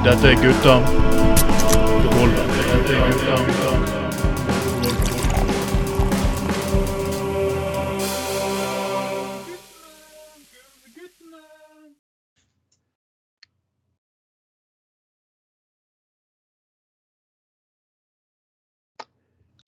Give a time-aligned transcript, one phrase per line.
[0.00, 0.74] Dette er gutta.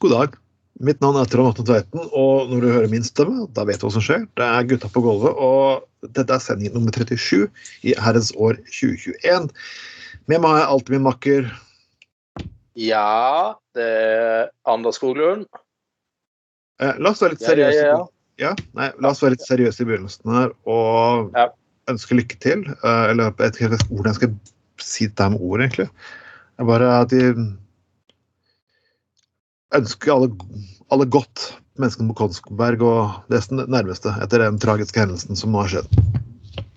[0.02, 0.32] God dag.
[0.80, 3.84] Mitt navn er Trond Atten Tveiten, og når du hører min stemme, da vet du
[3.86, 4.24] hva som skjer.
[4.34, 7.44] Det er Gutta på gulvet, og dette er sending nummer 37
[7.84, 9.52] i herrens år 2021.
[10.30, 11.48] Med meg jeg alltid min makker
[12.78, 15.46] Ja, det er Anders Skoglund.
[16.80, 17.76] eh, La oss være litt seriøse.
[17.76, 18.08] ja, ja, ja.
[18.40, 21.48] Ja, nei, la oss være litt seriøse i begynnelsen her og Ja.
[21.92, 22.64] ønske lykke til.
[22.70, 24.34] eh, Eller jeg vet ikke hvordan jeg skal
[24.78, 25.90] si dette med ord, egentlig.
[26.58, 27.58] Jeg bare at de
[29.74, 30.30] ønsker alle,
[30.90, 35.68] alle godt, menneskene på Konsberg og det nærmeste, etter den tragiske hendelsen som nå har
[35.68, 35.88] skjedd.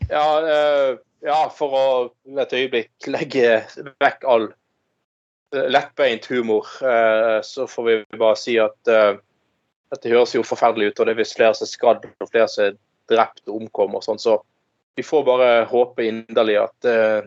[0.09, 1.86] Ja, eh, ja, for å
[2.42, 3.59] et øyeblikk legge
[4.02, 4.48] vekk all
[5.56, 9.16] eh, lettbeint humor, eh, så får vi bare si at uh,
[9.94, 12.50] dette høres jo forferdelig ut, og det er visst flere som er skadd og flere
[12.52, 12.78] som er
[13.12, 14.38] drept og omkommet og sånn, så
[14.95, 17.26] vi får bare håpe inderlig at uh,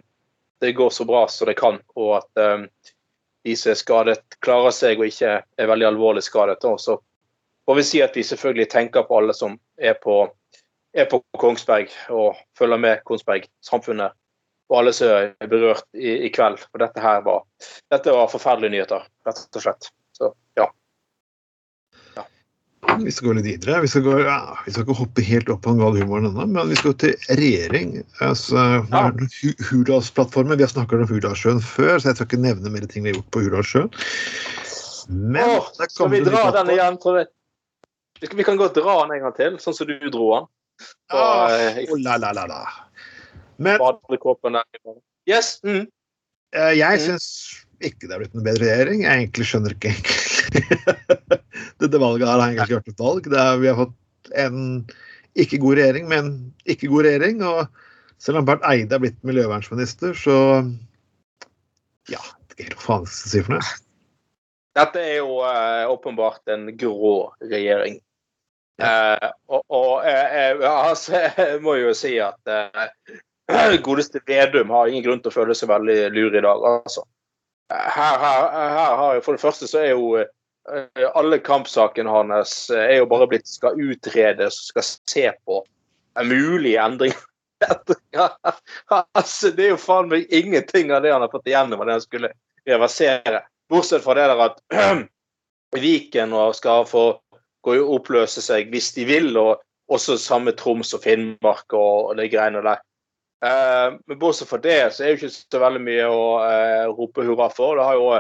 [0.63, 2.95] det går så bra som det kan, og at uh,
[3.47, 6.59] de som er skadet, klarer seg og ikke er veldig alvorlig skadet.
[6.69, 6.99] Og så
[7.69, 10.25] får vi si at vi selvfølgelig tenker på alle som er på
[10.99, 14.17] er på Kongsberg og følger med Kongsberg-samfunnet.
[14.69, 16.59] Og alle som er berørt i, i kveld.
[16.69, 17.45] For dette her var,
[17.93, 19.89] dette var forferdelige nyheter, rett og slett.
[20.19, 20.67] Så ja.
[22.99, 23.81] Vi skal gå litt videre.
[23.85, 26.47] Vi skal, gå, ja, vi skal ikke hoppe helt opp på den gale humoren ennå,
[26.51, 27.97] men vi skal til regjering.
[28.25, 30.59] Altså, Hu- Hurdalsplattformen.
[30.59, 33.21] Vi har snakket om Hurdalssjøen før, så jeg skal ikke nevne mer ting vi har
[33.21, 33.91] gjort på Hurdalssjøen.
[35.09, 37.01] Men Åh, skal vi dra den igjen?
[37.01, 37.31] tror jeg?
[38.35, 40.49] Vi kan godt dra den en gang til, sånn som du dro den.
[41.11, 42.61] Ah, eh, oh, la, la, la, la.
[43.59, 44.99] Men Badekåpen der.
[45.29, 45.59] Yes.
[45.65, 45.87] Mm.
[46.55, 47.05] eh, jeg Mm.
[47.07, 47.27] syns
[47.83, 49.03] ikke det er blitt en bedre regjering.
[49.07, 49.93] Jeg egentlig skjønner ikke
[51.83, 53.29] Dette valget her har egentlig ikke vært et valg.
[53.31, 54.63] Det er, vi har fått en
[55.39, 56.31] ikke god regjering, men
[56.67, 57.43] ikke god regjering.
[57.47, 57.67] Og
[58.19, 60.39] selv om Bernt Eide er blitt miljøvernminister, så
[62.11, 62.23] ja,
[62.57, 63.77] jeg vet ikke faen jeg skal si for noe.
[64.79, 67.99] Dette er jo uh, åpenbart en grå regjering.
[68.83, 72.85] Eh, og og eh, eh, altså, jeg må jo si at eh,
[73.87, 76.67] godeste Vedum har ingen grunn til å føle seg veldig lur i dag.
[76.73, 77.03] altså.
[77.73, 82.69] Her, her, her har jo, For det første så er jo eh, alle kampsakene hans
[82.71, 85.63] eh, er jo bare blitt skal utredes, skal se på
[86.25, 87.25] mulige endringer.
[89.19, 91.97] altså, det er jo faen meg ingenting av det han har fått igjennom av det
[91.99, 92.35] han skulle
[92.69, 93.43] reversere.
[93.69, 94.61] Bortsett fra det der at
[95.83, 97.09] Viken skal få
[97.67, 102.19] gå jo oppløse seg hvis de vil, og også samme Troms og Finnmark og, og
[102.19, 102.83] de greiene der.
[103.45, 107.25] Eh, men bortsett fra det, så er det ikke så veldig mye å eh, rope
[107.27, 107.79] hurra for.
[107.79, 108.11] Det har jo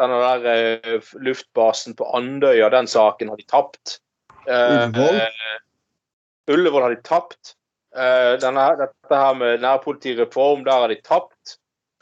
[0.00, 3.98] denne der eh, luftbasen på Andøya, den saken har de tapt.
[4.46, 5.22] Eh, Ullevål?
[5.24, 5.56] eh,
[6.50, 7.54] Ullevål har de tapt.
[7.96, 11.56] Eh, denne, dette her med nærpolitireform, der har de tapt.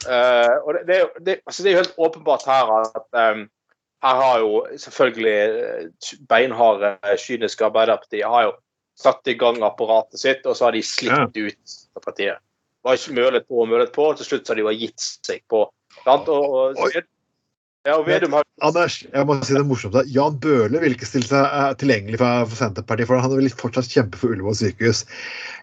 [0.05, 3.17] Eh, og det, det, det, altså det er jo helt åpenbart her at
[4.03, 8.57] eh, her har jo selvfølgelig eh, beinharde, kyniske Arbeiderpartiet har jo
[8.99, 12.43] satt i gang apparatet sitt, og så har de slitt ut av partiet.
[12.83, 15.05] Var ikke mølet på og mølet på, og til slutt så har de bare gitt
[15.27, 15.65] seg på.
[16.07, 16.99] Og, og,
[17.87, 19.95] ja, og Vedum har Anders, jeg må si det morsomt.
[20.11, 23.91] Jan Bøhler vil ikke stille seg eh, tilgjengelig for, for Senterpartiet, for han vil fortsatt
[23.91, 25.05] kjempe for Ullevål sykehus.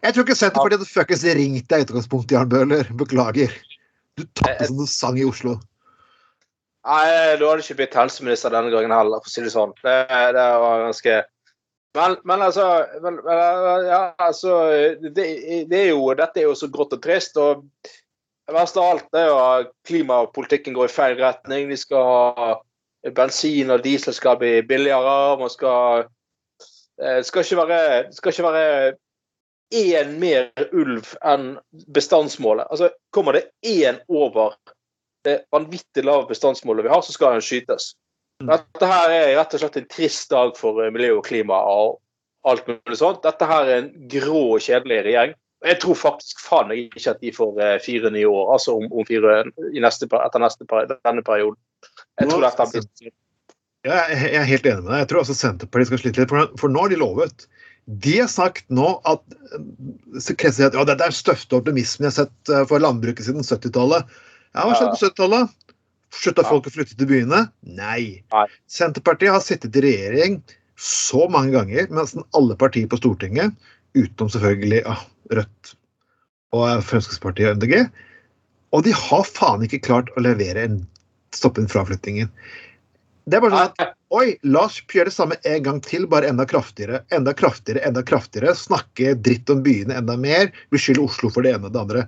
[0.00, 2.88] Jeg tror ikke Senterpartiet hadde fuckings ringt deg i utgangspunktet, Jan Bøhler.
[2.96, 3.52] Beklager.
[4.16, 5.58] Du tapte som du sang i Oslo.
[6.86, 9.72] Nei, du hadde ikke blitt helseminister denne gangen heller, for å si det sånn.
[9.82, 9.96] Det,
[10.36, 11.22] det var ganske
[11.96, 12.64] men, men altså,
[13.00, 14.56] men, ja, altså
[15.00, 15.24] det,
[15.70, 17.38] det er jo, Dette er jo så grått og trist.
[17.40, 21.70] og Det verste av alt er jo at klimapolitikken går i feil retning.
[21.70, 22.50] Vi skal ha
[23.16, 25.38] Bensin og diesel skal bli billigere.
[25.40, 26.06] Man skal
[27.00, 28.94] Det skal ikke være, skal ikke være
[29.76, 31.56] én mer ulv enn
[31.92, 32.68] bestandsmålet.
[32.70, 34.54] Altså, Kommer det én over
[35.26, 37.92] det vanvittig lave bestandsmålet vi har, så skal den skytes.
[38.44, 41.98] Dette her er rett og slett en trist dag for eh, miljø og klima og
[42.46, 43.22] alt mulig sånt.
[43.24, 45.36] Dette her er en grå og kjedelig regjering.
[45.64, 48.90] Jeg tror faktisk faen meg ikke at de får eh, fire nye år, altså om,
[48.92, 49.38] om fire
[49.72, 51.58] i neste, etter neste, denne perioden.
[52.20, 53.14] Jeg tror dette blir
[53.86, 55.00] Jeg er jeg er helt enig med deg.
[55.04, 57.48] Jeg tror også Senterpartiet skal slite litt, for, nå har de lovet.
[57.86, 59.22] De har sagt nå at
[60.36, 63.46] kretser at ja, det er den største optimismen jeg har sett eh, for landbruket siden
[63.46, 64.16] 70-tallet.
[64.54, 65.56] Ja, hva skjedde på 70-tallet?
[66.16, 67.42] Slutta folk å flytte til byene?
[67.66, 68.22] Nei.
[68.32, 68.46] Nei.
[68.70, 70.38] Senterpartiet har sittet i regjering
[70.80, 73.54] så mange ganger med nesten alle partier på Stortinget,
[73.96, 75.02] utenom selvfølgelig ah,
[75.32, 75.72] Rødt
[76.56, 77.88] og Fremskrittspartiet og MDG.
[78.76, 80.80] Og de har faen ikke klart å levere en
[81.34, 82.30] stoppe inn fraflyttingen.
[83.26, 86.28] Det er bare sånn at Oi, la oss gjøre det samme en gang til, bare
[86.30, 87.00] enda kraftigere.
[87.10, 88.52] Enda kraftigere, enda kraftigere.
[88.54, 90.52] Snakke dritt om byene enda mer.
[90.70, 92.04] Beskylde Oslo for det ene og det andre.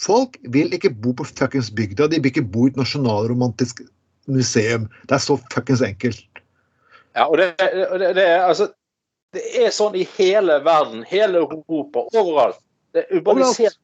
[0.00, 2.10] Folk vil ikke bo på fuckings bygda.
[2.12, 3.80] De vil ikke bo i et nasjonalromantisk
[4.28, 4.88] museum.
[5.08, 6.42] Det er så fuckings enkelt.
[7.16, 8.68] Ja, og det, det, det, er, altså,
[9.32, 12.60] det er sånn i hele verden, hele Europa, overalt.
[12.92, 13.80] Det er urbanisering,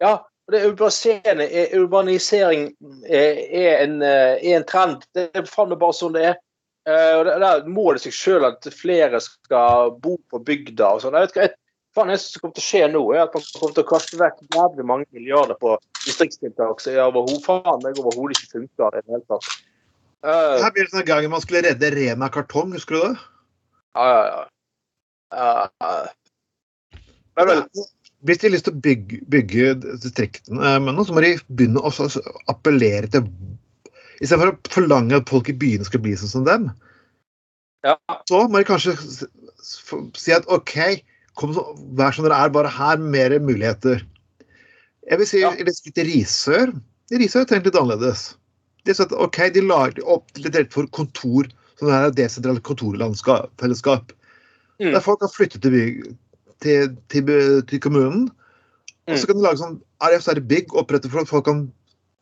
[0.00, 0.14] ja,
[0.52, 1.44] det urbanisering,
[1.80, 2.64] urbanisering
[3.08, 5.04] er, er, en, er en trend.
[5.16, 6.40] Det er faen bare sånn det er.
[6.84, 10.90] Og Der må det seg sjøl at flere skal bo på bygda.
[10.90, 11.16] og sånn.
[11.16, 11.48] Jeg vet ikke,
[11.94, 14.18] faen Det som kommer til å skje nå, er at man kommer til å kaste
[14.20, 18.98] vekk jævlig mange milliarder på distriktstiltak som overhodet ikke funker.
[18.98, 19.50] i det hele tatt.
[20.24, 23.14] Uh, Her blir det sånn gangen man skulle redde Rena kartong, husker du det?
[23.94, 24.06] Ja,
[25.34, 25.98] ja, ja.
[27.34, 27.66] Er vel
[28.24, 31.90] hvis de har lyst til å bygge, bygge distriktene, men så må de begynne å
[32.48, 33.28] appellere til
[34.22, 36.68] Istedenfor å forlange at folk i byene skal bli sånn som dem,
[37.84, 37.96] ja.
[38.30, 38.94] så må de kanskje
[40.16, 40.76] si at OK,
[41.38, 41.64] kom så,
[41.98, 44.02] vær som dere er, bare her mer muligheter.
[45.04, 45.52] Jeg vil si ja.
[45.58, 46.72] litt Risør.
[47.12, 48.32] Risør er tenkt litt annerledes.
[48.84, 51.48] De, at, OK, de lager opp litt for kontor,
[51.80, 54.14] sånn her desentralt kontorfellesskap.
[54.80, 54.92] Mm.
[54.92, 55.76] Der folk kan flytte til,
[56.64, 57.30] til, til,
[57.70, 58.28] til kommunen.
[59.08, 59.30] Og så mm.
[59.30, 61.66] kan de lage sånn RF er big, opprette for at folk kan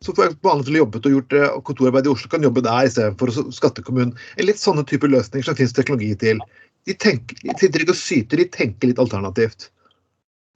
[0.03, 4.17] så får vanlig jobbet og gjort eh, kontorarbeid i Oslo, kan jobbe der istedenfor skattekommunen.
[4.43, 6.43] Litt sånne typer løsninger som finnes teknologi til.
[6.88, 9.70] De, tenker, de sitter ikke og syter, de tenker litt alternativt.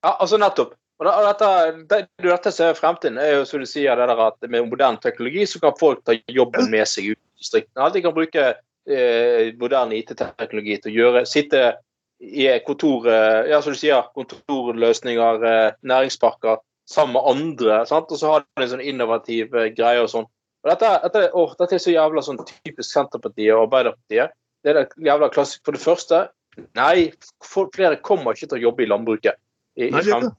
[0.02, 0.74] Ja, altså nettopp.
[0.96, 1.48] Og dette,
[1.90, 5.00] det, dette som er fremtiden, er jo som du sier, det der at med moderne
[5.02, 7.90] teknologi så kan folk ta jobben med seg ut i distriktene.
[7.92, 11.66] De kan bruke eh, moderne IT-teknologi til å gjøre, sitte
[12.16, 13.10] i kontor,
[13.44, 17.86] ja, som du sier, kontorløsninger, eh, næringsparker, sammen med andre.
[17.86, 18.10] Sant?
[18.10, 20.26] Og så har de en sånn innovativ eh, greie og sånn.
[20.64, 24.34] Og dette, dette, å, dette, er så jævla sånn typisk Senterpartiet og Arbeiderpartiet.
[24.64, 25.62] Det er det jævla klassisk.
[25.66, 26.22] For det første,
[26.78, 27.10] nei,
[27.74, 29.40] flere kommer ikke til å jobbe i landbruket.
[29.76, 30.30] I, nei, det,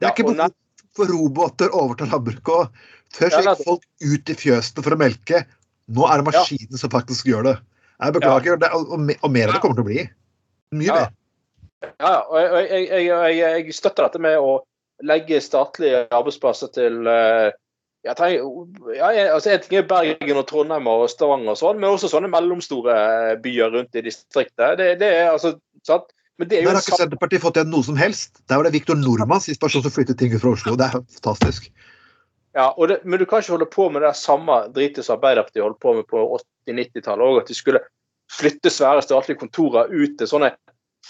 [0.00, 0.54] det er ikke behov
[0.94, 2.82] for roboter overtar landbruket.
[3.14, 5.44] Før gikk folk ut i fjøsene for å melke.
[5.94, 6.80] Nå er det maskinen ja.
[6.80, 7.56] som faktisk gjør det.
[8.02, 10.06] Jeg beklager, det, og, og, mer av det kommer til å bli.
[10.74, 10.96] Mye ja.
[11.02, 11.12] mer.
[12.00, 14.56] Ja, og jeg, jeg, jeg, jeg, støtter dette med å
[15.04, 17.04] legge statlige arbeidsplasser til
[18.04, 18.34] eh,
[18.94, 22.10] jeg ja, altså En ting er Bergen og Trondheim og Stavanger, og sånn, men også
[22.12, 24.76] sånne mellomstore eh, byer rundt i distriktet.
[24.80, 25.56] Det, det er altså,
[25.86, 26.12] sant?
[26.38, 28.40] Men det er jo Der har ikke Senterpartiet fått igjen noe som helst.
[28.50, 30.74] Der var det Viktor Nordmann sist person som flyttet ting fra Oslo.
[30.78, 31.70] Det er fantastisk.
[32.54, 35.80] Ja, det, Men du kan ikke holde på med det samme dritet som Arbeiderpartiet holdt
[35.82, 36.24] på med på
[36.68, 37.24] 80-90-tallet.
[37.24, 37.82] og At de skulle
[38.32, 40.52] flytte svære statlige kontorer ut til sånne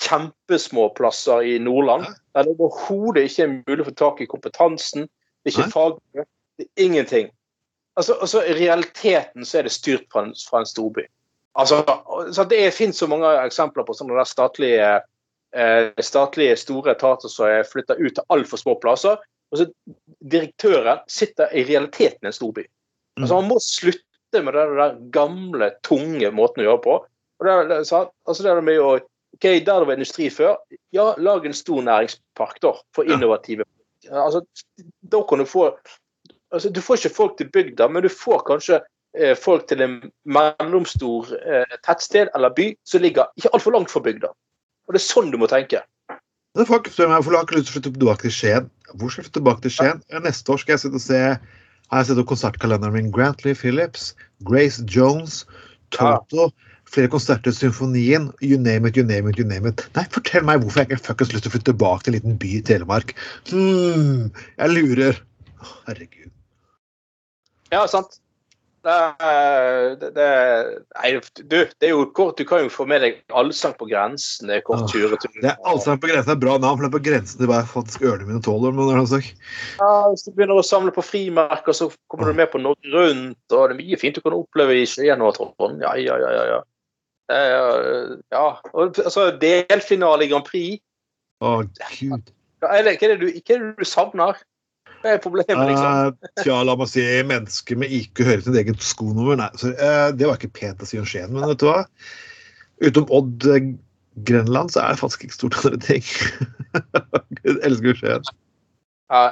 [0.05, 2.07] kjempesmå plasser i Nordland.
[2.35, 5.09] Der det overhodet ikke er mulig å få tak i kompetansen.
[5.45, 6.27] Det er ikke fagmiljø.
[6.59, 7.31] Det er ingenting.
[7.97, 11.07] Altså, altså, I realiteten så er det styrt fra en, fra en storby.
[11.55, 11.83] Altså,
[12.33, 14.89] så Det finnes så mange eksempler på sånne statlige,
[15.55, 19.19] eh, statlige store etater som er flytta ut til altfor små plasser.
[19.53, 19.67] og så
[20.31, 22.67] Direktøren sitter i realiteten i en storby.
[23.21, 26.95] Altså, Man må slutte med den der gamle, tunge måten å gjøre på.
[27.39, 27.77] Og det, det,
[28.27, 28.99] altså, det er med å
[29.35, 30.57] ok, Der det var industri før,
[30.93, 33.65] ja, lag en stor næringspark da, for innovative
[34.11, 34.45] altså,
[35.01, 35.69] da kan Du få
[36.55, 38.81] altså, du får ikke folk til bygda, men du får kanskje
[39.19, 44.03] eh, folk til en mellomstor eh, tettsted eller by som ligger ikke altfor langt fra
[44.05, 44.33] bygda.
[44.85, 45.83] Og Det er sånn du må tenke.
[46.55, 48.69] Det folk spør meg hvorfor har ikke lyst til å flytte tilbake til Skien.
[48.95, 50.05] Hvor skal jeg flytte tilbake til Skien?
[50.13, 50.21] Ja.
[50.23, 53.11] Neste år skal jeg sitte og se har jeg sett opp konsertkalenderen min.
[53.13, 54.13] Grantley Phillips,
[54.47, 55.43] Grace Jones,
[55.95, 56.49] Toto.
[56.49, 59.83] Ja flere konserter, symfonien, you name it, you name it, you name it.
[59.97, 62.39] Nei, fortell meg hvorfor jeg ikke fuckings lyst til å flytte tilbake til en liten
[62.43, 63.15] by i Telemark.
[63.51, 64.29] Hmm,
[64.61, 65.19] jeg lurer.
[65.89, 66.31] Herregud.
[67.73, 68.21] Ja, sant.
[68.85, 70.25] Det, det,
[70.93, 72.37] nei, du, det er jo kort.
[72.37, 74.51] Du kan jo få med deg Allsang på grensen.
[74.51, 75.15] Det er kort tur.
[75.15, 77.63] Det er Allsang på grensen er bra navn, for det er på grensen til hva
[77.63, 78.77] jeg faktisk ørene mine tåler.
[78.77, 83.41] Ja, hvis du begynner å samle på frimerker, så kommer du med på Norge Rundt,
[83.57, 85.81] og det er mye fint du kan oppleve i Skien og Trond.
[85.81, 86.63] Ja, ja, ja, ja.
[87.33, 88.47] Ja.
[88.75, 90.83] Og, altså, delfinale i Grand Prix.
[91.41, 91.63] Å,
[91.97, 92.35] gud.
[92.61, 94.45] Hva er, det, hva, er du, hva er det du savner?
[95.05, 96.15] Er problemet, liksom?
[96.17, 99.37] Uh, tja, la meg si mennesker med IQ hører sitt eget skonummer.
[99.41, 101.83] Nei, sorry, uh, det var ikke pent å si om Skien, men vet du hva?
[102.83, 103.49] Utenom Odd
[104.25, 106.09] Grenland så er det faktisk ikke stort andre ting.
[107.45, 108.33] Jeg elsker Skien.
[109.13, 109.27] Ja.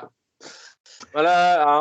[1.13, 1.75] Men ja,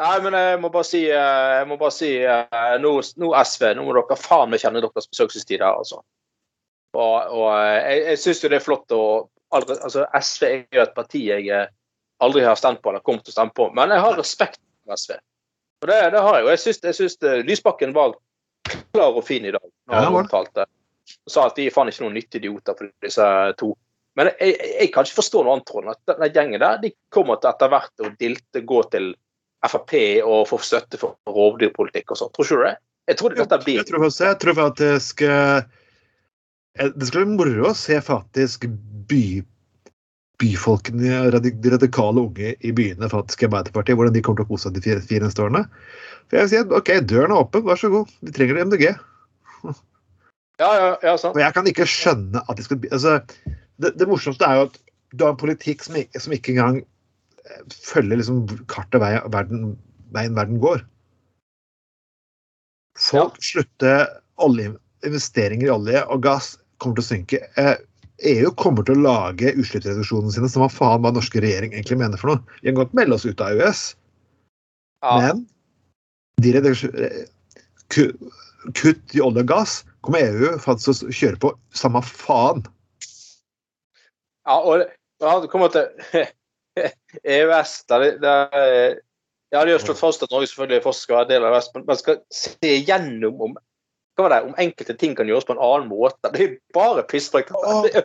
[0.00, 3.66] Nei, men jeg må bare si, eh, jeg må bare si eh, nå, nå, SV,
[3.76, 6.00] nå må dere faen meg kjenne deres besøkelsestid her, altså.
[6.96, 9.02] Og, og eh, jeg, jeg syns jo det er flott å
[9.50, 11.50] altså SV er jo et parti jeg
[12.24, 14.98] aldri har stemt på eller kommer til å stemme på, men jeg har respekt for
[14.98, 15.16] SV.
[15.80, 16.44] Og det, det har jeg.
[16.44, 18.16] Og jeg syns, jeg syns eh, Lysbakken var
[18.92, 20.66] klar og fin i dag når Ja, han omtalte.
[21.26, 23.72] Og sa at de er faen ikke noen nyttige idioter for disse to.
[24.18, 25.90] Men jeg, jeg, jeg kan ikke forstå noe annet, Trond.
[25.94, 29.12] At den gjengen der de kommer til etter hvert å dilte, gå til
[29.60, 29.92] Frp
[30.24, 32.32] og få støtte for rovdyrpolitikk og sånn.
[32.36, 32.76] Tror ikke du det?
[33.10, 35.62] Jeg tror dette blir Jeg tror jeg tror faktisk eh,
[36.78, 38.68] Det skal være moro å se faktisk
[39.10, 39.24] by,
[40.40, 44.76] byfolkene, de radikale unge i byene faktisk Arbeiderpartiet, hvordan de kommer til å kose seg
[44.76, 45.66] de fire, fire neste årene.
[46.28, 48.12] For jeg vil si at OK, døren er åpen, vær så god.
[48.24, 48.86] Vi trenger MDG.
[50.60, 51.34] Ja, ja, ja, sant.
[51.34, 53.18] Og jeg kan ikke skjønne at de skal altså,
[53.80, 54.80] det, det morsomste er jo at
[55.16, 59.72] du har en politikk som som ikke engang eh, følger liksom kartet vei, verden,
[60.14, 60.84] veien verden går.
[63.00, 64.04] Folk slutter
[64.40, 64.74] olje,
[65.06, 67.40] investeringer i olje og gass kommer til å synke.
[68.28, 72.20] EU kommer til å lage utslippsreduksjonene sine som hva faen hva norske regjering egentlig mener
[72.20, 72.58] for noe.
[72.60, 73.84] Vi kan godt melde oss ut av EØS,
[75.00, 75.16] Ja.
[75.16, 75.46] men
[76.40, 76.60] de
[78.76, 82.64] kutt i olje og gass kommer EU faktisk å kjøre på samme faen.
[84.48, 84.84] Ja, og
[85.20, 85.88] ja, det kommer til
[87.24, 89.00] EØS der, der,
[89.50, 91.86] Ja, hadde har slått fast at Norge selvfølgelig fortsatt skal være del av EØS, men
[91.88, 93.56] man skal se gjennom om
[94.22, 96.32] var det, om enkelte ting kan gjøres på en annen måte.
[96.34, 97.50] Det er bare pisspreik.
[97.50, 98.02] Det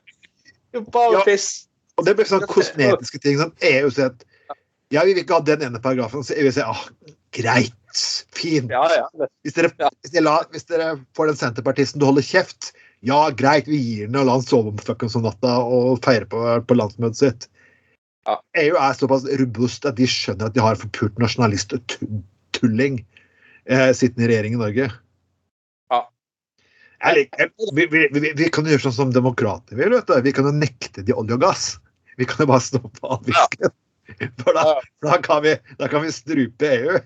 [0.79, 1.23] er bare Ja.
[1.27, 1.67] piss.
[1.95, 3.37] Og det blir sånn kosmetiske ting.
[3.39, 4.25] som EU sier at
[4.93, 6.23] ja, vi vil ikke ha den ene paragrafen.
[6.23, 6.83] Så EU sier ah,
[7.35, 8.01] greit,
[8.35, 8.71] fint.
[8.71, 9.27] Ja, ja.
[9.43, 9.71] Hvis dere,
[10.03, 12.73] hvis, dere hvis dere får den senterpartisten til å holde kjeft,
[13.05, 16.27] ja, greit, vi gir den og la den sove om fuckings om natta og feire
[16.29, 17.47] på, på landsmøtet sitt.
[18.25, 18.39] Ja.
[18.57, 23.03] EU er såpass robust at de skjønner at de har en forpult nasjonalist-tulling
[23.69, 24.89] eh, sittende i regjering i Norge.
[27.05, 27.13] Ja.
[27.15, 29.93] Jeg vi, vi, vi, vi kan gjøre sånn som demokrater vil.
[29.93, 30.15] vet du.
[30.25, 31.65] Vi kan jo nekte de olje og gass.
[32.17, 33.75] Vi kan jo bare stå på avvisken.
[34.41, 34.81] For da, Ja.
[35.01, 36.99] for da, kan vi, da kan vi strupe EU.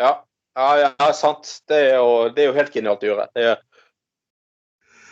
[0.00, 0.12] Ja,
[0.56, 1.50] ja, ja sant.
[1.68, 3.28] Det er, jo, det er jo helt genialt å gjøre.
[3.36, 3.62] Det er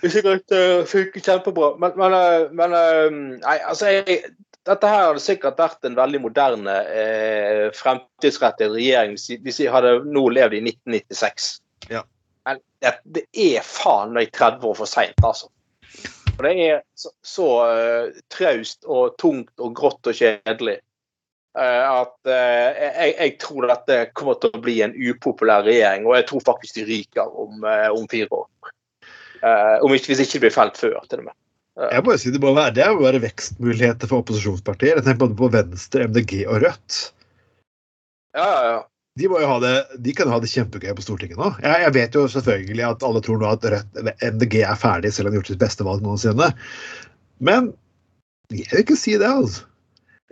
[0.03, 1.75] er sikkert uh, funker kjempebra.
[1.79, 4.23] Men, men, eh, men eh, nei, altså jeg,
[4.67, 10.23] Dette her hadde sikkert vært en veldig moderne, eh, fremtidsrettet regjering hvis de hadde nå
[10.31, 11.49] levd i 1996.
[11.91, 12.05] Ja.
[12.49, 15.51] Men det, det er faen meg 30 år for seint, altså.
[16.33, 20.79] Og det er så, så uh, traust og tungt og grått og kjedelig.
[21.59, 26.17] uh, at uh, jeg, jeg tror dette kommer til å bli en upopulær regjering, og
[26.19, 28.49] jeg tror faktisk de ryker om, om fire år.
[29.83, 31.37] Om ikke, hvis ikke det blir felt før, til og med.
[31.73, 34.99] Jeg må jo si Det må være, det må være vekstmuligheter for opposisjonspartier.
[34.99, 36.99] Jeg tenker både på Venstre, MDG og Rødt.
[38.37, 38.81] Ja, ja, ja.
[39.21, 41.51] De, må jo ha det, de kan jo ha det kjempegøy på Stortinget nå.
[41.61, 45.29] Jeg, jeg vet jo selvfølgelig at alle tror nå at Rødt, MDG er ferdig, selv
[45.29, 46.49] om de har gjort sitt beste valg noensinne.
[47.45, 47.69] Men
[48.53, 49.69] jeg vil ikke si det, altså.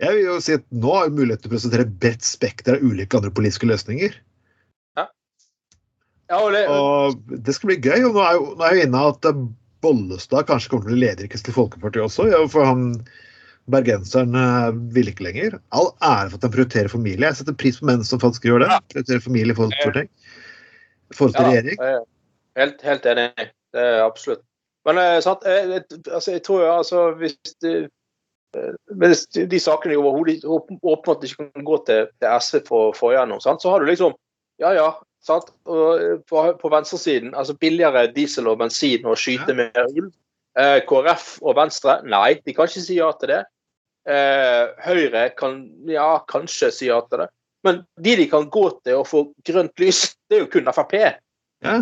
[0.01, 2.85] Jeg vil jo si at nå har vi mulighet til å presentere bredt spekter av
[2.85, 4.15] ulike andre politiske løsninger.
[4.97, 8.07] ja og det, Og det skal bli gøy.
[8.07, 9.29] Og nå er jo, nå er jo inne at
[9.85, 12.25] Bollestad kanskje kommer til å bli leder i Kristelig Folkeparti også.
[12.49, 12.87] For han
[13.69, 15.59] bergenseren eh, vil ikke lenger.
[15.75, 17.27] All ære for at han prioriterer familie.
[17.27, 18.69] Jeg setter pris på menn som faktisk gjør det.
[18.93, 20.09] Prioriterer familie forhold til Storting.
[21.11, 21.81] I forhold til regjering.
[21.81, 21.99] er
[22.61, 23.29] helt, helt enig.
[23.71, 24.41] Det er absolutt.
[24.85, 27.87] Men eh, sant, jeg, jeg- altså, jeg tror altså hvis eh,
[28.99, 33.39] hvis de sakene overhodet åpenbart ikke kan gå til, til SV for å få igjennom,
[33.39, 34.17] sant, så har du liksom
[34.59, 34.89] Ja, ja.
[35.21, 35.51] Sant?
[35.69, 39.55] Og eh, på, på venstresiden, altså billigere diesel og bensin og skyte Ja.
[39.61, 40.11] mer ulv.
[40.59, 43.43] Eh, KrF og Venstre, nei, de kan ikke si ja til det.
[44.09, 47.29] Eh, Høyre kan ja, kanskje si ja til det.
[47.63, 50.97] Men de de kan gå til og få grønt lys, det er jo kun Frp.
[51.61, 51.77] Ja.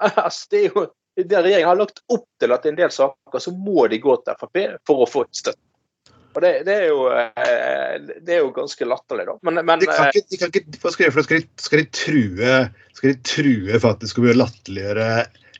[0.00, 3.42] Altså, det er jo det Regjeringen har lagt opp til at i en del saker
[3.44, 5.60] så må de gå til Frp for å få støtte.
[6.32, 9.34] Og det, det, er, jo, eh, det er jo ganske latterlig, da.
[9.44, 11.24] Men, men De kan eh, ikke, de kan ikke, skal de?
[11.26, 12.54] Skal de, skal de true
[12.96, 15.08] Skal de true faktisk å latterliggjøre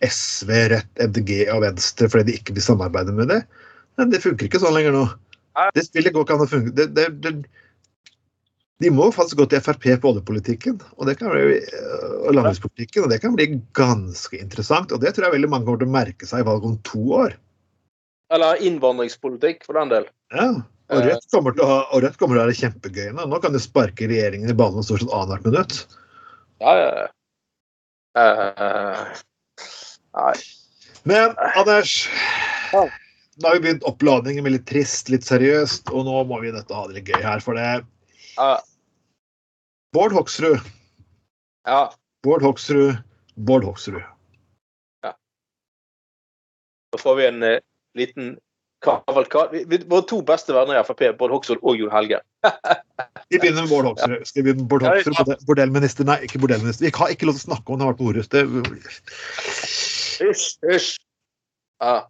[0.06, 3.42] SV, Rødt, MDG og Venstre fordi de ikke vil samarbeide med det?
[4.00, 5.02] Men det funker ikke sånn lenger nå.
[5.76, 6.73] Det spillet går ikke an å funke.
[6.76, 7.35] Det, det, det,
[8.82, 11.61] de må faktisk gå til Frp på oljepolitikken og, det kan bli,
[12.25, 14.92] og landbrukspolitikken, og det kan bli ganske interessant.
[14.94, 17.04] og Det tror jeg veldig mange kommer til å merke seg i valget om to
[17.21, 17.37] år.
[18.32, 20.06] Eller innvandringspolitikk, for den del.
[20.32, 20.49] Ja,
[20.92, 23.26] og Rødt kommer til å ha, og Rødt kommer til å være kjempegøy nå.
[23.28, 25.99] Nå kan de sparke regjeringen i ballen stort sett annethvert minutt.
[26.64, 27.11] Ja, ja, ja.
[28.23, 29.21] Eh,
[30.16, 30.35] nei.
[31.04, 32.09] Men Anders,
[32.73, 32.85] Ja.
[33.38, 36.75] nå har vi begynt oppladningen med litt trist, litt seriøst, og nå må vi dette
[36.75, 37.40] ha det litt gøy her.
[37.40, 37.85] For det
[38.38, 38.61] Ja,
[39.92, 40.61] Bård Hoksrud,
[41.66, 41.90] ja.
[42.25, 42.97] Bård Hoksrud,
[43.37, 44.02] Bård Hoksrud.
[46.92, 47.59] Da får vi en uh,
[47.97, 48.35] liten
[48.83, 52.19] vi- Våre to beste venner i Frp, Bård Hoksrud og Jon Helge.
[53.31, 54.26] Vi begynner med Bård Hoksrud.
[54.26, 55.14] Skal vi begynne Bård Ja, Hoksrud?
[55.16, 55.25] ja.
[55.25, 56.04] borde- Bordellminister?
[56.04, 56.85] Nei, ikke bordellminister.
[56.88, 58.28] Vi har ikke lov til å snakke om det har vært på Horus.
[60.22, 60.96] Hysj, hysj.
[61.82, 62.00] Ja.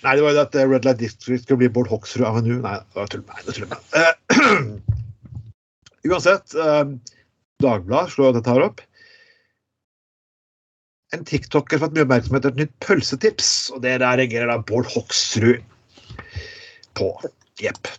[0.00, 2.60] Nei, det var jo det at eh, Red Light District skulle bli Bård Hoksrud Avenue.
[2.64, 3.24] Nei, det var tull.
[3.28, 3.80] Nei, det tuller med.
[4.00, 4.12] Eh,
[6.10, 6.86] uansett, uh,
[7.60, 8.80] Dagbladet slår dette her opp.
[11.14, 14.60] En tiktoker har fått mye oppmerksomhet etter et nytt pølsetips, og det der reagerer da
[14.62, 15.60] Bård Hoksrud
[16.98, 17.10] på.
[17.60, 17.90] Jepp.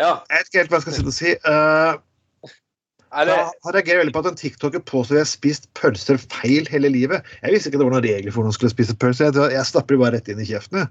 [0.00, 0.16] ja.
[0.26, 1.34] Jeg vet ikke helt hva jeg skal si.
[1.46, 2.00] Er
[3.10, 6.90] det, Da reagerer veldig på at en tiktoker påstår jeg har spist pølser feil hele
[6.92, 7.26] livet.
[7.42, 9.34] Jeg visste ikke det var noen regler for når man skulle spise pølser.
[9.34, 10.86] Jeg, jeg stapper bare rett inn i kjeften.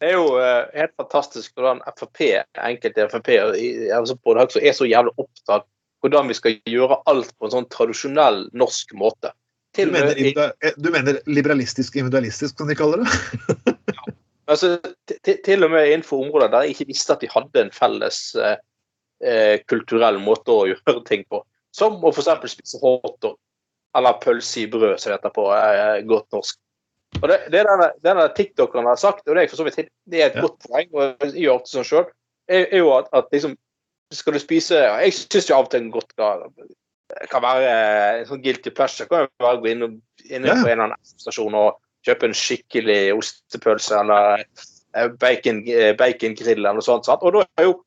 [0.00, 2.24] det er jo uh, helt fantastisk hvordan Frp,
[2.70, 5.68] enkelte Frp altså er så jævlig opptatt
[6.04, 9.30] hvordan vi skal gjøre alt på en sånn tradisjonell norsk måte.
[9.74, 10.18] Du mener,
[10.60, 13.74] eh, du mener liberalistisk individualistisk, som de kaller det?
[14.44, 14.76] Altså,
[15.24, 18.18] til- til- og med innenfor områder der jeg ikke visste at de hadde en felles
[18.36, 18.58] eh,
[19.24, 21.42] eh, kulturell måte å gjøre ting på.
[21.74, 22.28] Som å f.eks.
[22.54, 23.36] spise hotdog,
[23.96, 26.58] eller pølse i brød, som det heter på eh, godt norsk.
[27.22, 29.76] Og Det, det denne, denne tiktokeren har sagt, og det er for så vidt
[30.10, 30.42] det er et Ja.
[30.46, 32.06] godt poeng, og jeg gjør det sånn sjøl,
[32.50, 33.54] er, er jo at, at liksom
[34.12, 36.42] Skal du spise Jeg syns jo av og til en godt kan,
[37.32, 39.06] kan være eh, en sånn guilty pleasure.
[39.08, 39.96] Kan jo bare gå inn, og-
[40.28, 40.54] inn Ja.
[40.60, 44.44] på en eller annen stasjon og kjøpe en skikkelig ostepølse eller
[44.94, 47.06] eh, bacon, eller noe sånt.
[47.08, 47.22] Sant?
[47.24, 47.78] Og da er jo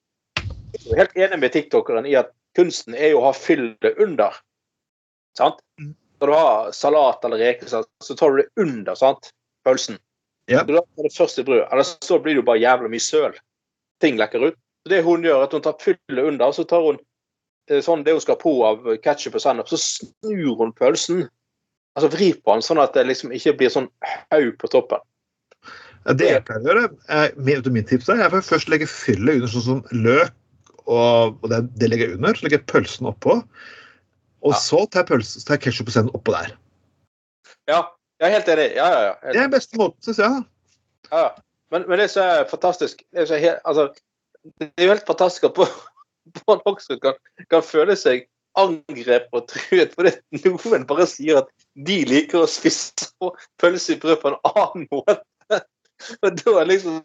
[0.74, 4.36] jeg er helt enig med tiktokeren i at kunsten er jo å ha fyllet under.
[5.38, 5.60] Sant?
[5.80, 5.94] Mm.
[6.18, 9.32] Når du har salat eller reker, så tar du det under sant?
[9.68, 9.98] pølsen.
[10.48, 10.60] Ja.
[10.60, 11.66] Så da det du først i brød.
[11.72, 13.36] Eller så blir det jo bare jævla mye søl.
[14.02, 14.56] Ting lekker ut.
[14.86, 17.00] Så det hun gjør, er at hun tar fyllet under, og så tar hun
[17.70, 21.26] eh, sånn det hun skal på av ketsjup og sennep, så snur hun pølsen.
[21.98, 23.90] Altså vrir på den, sånn at det liksom ikke blir sånn
[24.32, 25.04] haug på toppen.
[26.06, 29.42] Ja, Det jeg pleier å gjøre, er, min, mitt tips er jeg først legge fyllet
[29.42, 30.36] under sånn som løk,
[30.88, 32.38] og, og det, det legger jeg under.
[32.38, 33.38] Så legger jeg pølsen oppå.
[34.46, 34.60] Og Ja.
[34.62, 36.54] så tar jeg, pølse- så tar jeg ketsjup oppå der.
[37.68, 37.82] Ja,
[38.22, 38.68] jeg er helt enig.
[38.78, 39.14] Ja, ja, ja.
[39.24, 40.44] Helt Det er beste måten, syns jeg.
[41.12, 41.28] Ja, Ja,
[41.72, 43.90] men, men det som er fantastisk det er, så helt, altså,
[44.60, 45.56] det er jo helt fantastisk at
[46.46, 47.14] Bård Hoksrud kan,
[47.52, 50.14] kan føle seg angrepet og truet fordi
[50.48, 51.50] noen bare sier at
[51.88, 53.08] de liker å spise
[53.62, 55.20] pølse i brød på en annen måte.
[56.24, 57.02] Og da liksom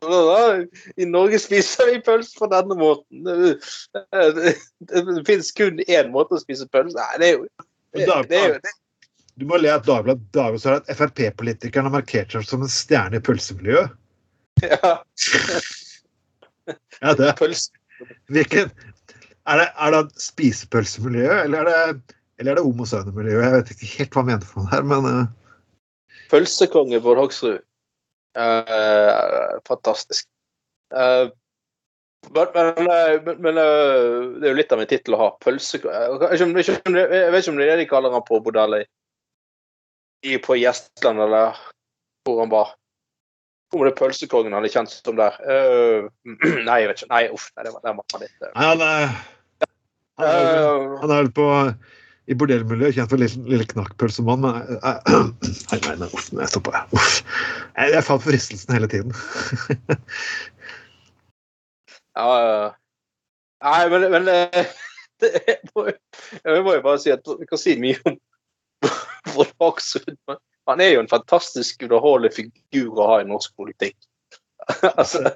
[1.01, 3.25] I Norge spiser vi pølse på denne måten.
[3.25, 4.55] Det,
[5.27, 8.61] finnes kun én måte å spise pølse Nei, det er jo det, det er jo
[8.65, 8.75] det,
[9.41, 13.25] Du må le at Dagbladet sa at Frp-politikeren har markert seg som en stjerne i
[13.25, 13.99] pølsemiljøet.
[14.63, 14.97] ja,
[17.03, 17.35] Ja, det.
[17.39, 17.71] pølse.
[18.31, 18.71] Hvilken
[19.47, 23.43] Er det, er det spisepølsemiljøet, eller er det, eller er det homosønemiljøet?
[23.43, 25.25] Jeg vet ikke helt hva han mente for noe her, men uh...
[26.31, 27.59] Pølsekonge Bård Hoksrud.
[28.39, 30.27] Eh, fantastisk.
[30.95, 31.29] Uh,
[32.31, 35.31] men, eh, men, men eh, det er jo litt av min tittel å ha.
[35.43, 38.87] Pølsekonge Jeg vet ikke om- det- er det de kaller han på bordellet
[40.23, 41.57] i- på Gjestland, eller
[42.25, 42.75] hvor han var.
[43.73, 45.35] Om det er pølsekongen han er kjent som der.
[46.69, 47.11] Nei, jeg vet ikke.
[47.11, 47.51] Nei, uff.
[47.57, 48.79] Nei, det var, det var litt han
[50.19, 51.47] han vel- han er vel på
[52.33, 55.03] i bordellmiljøet kjent for lille, lille knakkpølsemann, men eh,
[55.71, 56.85] Nei, nei, nei, uff, jeg stoppa.
[56.97, 57.21] Uff.
[57.77, 59.15] Jeg, jeg fant fristelsen hele tiden.
[62.13, 62.65] Ja, ja.
[63.65, 64.73] Nei, men, men eh,
[65.23, 65.31] det
[66.45, 68.19] Jeg må jo bare si at vi kan si mye om
[69.33, 70.17] Bård Hoksrud.
[70.29, 73.97] men Han er jo en fantastisk underholdende figur å ha i norsk politikk.
[75.01, 75.33] altså,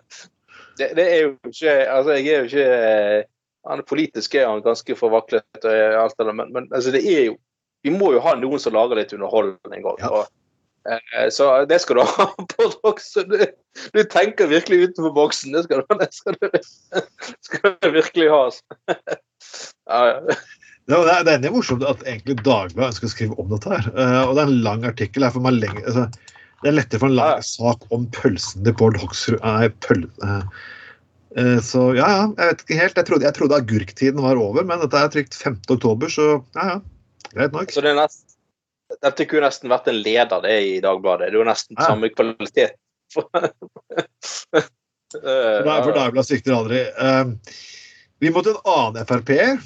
[0.78, 3.26] det, det er jo ikke Altså, jeg er jo ikke
[3.66, 7.29] han Politisk er han ganske forvaklet, og alt det der, men, men altså, det er
[7.31, 7.37] jo
[7.87, 10.00] Vi må jo ha noen som lager litt underholdning òg.
[10.02, 10.24] Ja.
[10.87, 13.31] Eh, så det skal du ha, på Hoksrud.
[13.31, 13.44] Du,
[13.94, 15.55] du tenker virkelig utenfor boksen.
[15.55, 16.48] Det skal du, det skal du,
[17.46, 18.44] skal du virkelig ha.
[18.50, 18.96] altså.
[19.87, 20.37] Ja, ja.
[20.87, 23.70] Ja, det, er, det er morsomt at egentlig Dagbladet ønsker å skrive om dette.
[23.70, 23.88] her.
[23.90, 25.26] Eh, og det er en lang artikkel.
[25.26, 26.07] her, for man lenger, altså,
[26.62, 30.07] Det er lettere for en lang sak om pølsen til Bård Hoksrud Nei, pøl...
[30.22, 30.66] eh, eh,
[31.62, 32.96] så ja, ja, jeg vet ikke helt.
[33.00, 35.58] Jeg trodde, jeg trodde agurktiden var over, men dette er trykt 5.
[35.74, 36.78] oktober, så ja, ja.
[37.34, 37.72] Greit nok.
[37.74, 38.36] Så det er nest,
[39.02, 41.28] dette kunne nesten vært en leder det i Dagbladet.
[41.28, 41.90] Det er jo nesten Ja.
[41.90, 42.76] samme kvalitet.
[43.16, 43.24] For
[45.22, 46.80] da- for Dagbladet svikter aldri.
[46.90, 47.24] Eh,
[48.20, 49.58] vi må til en annen Frp-er.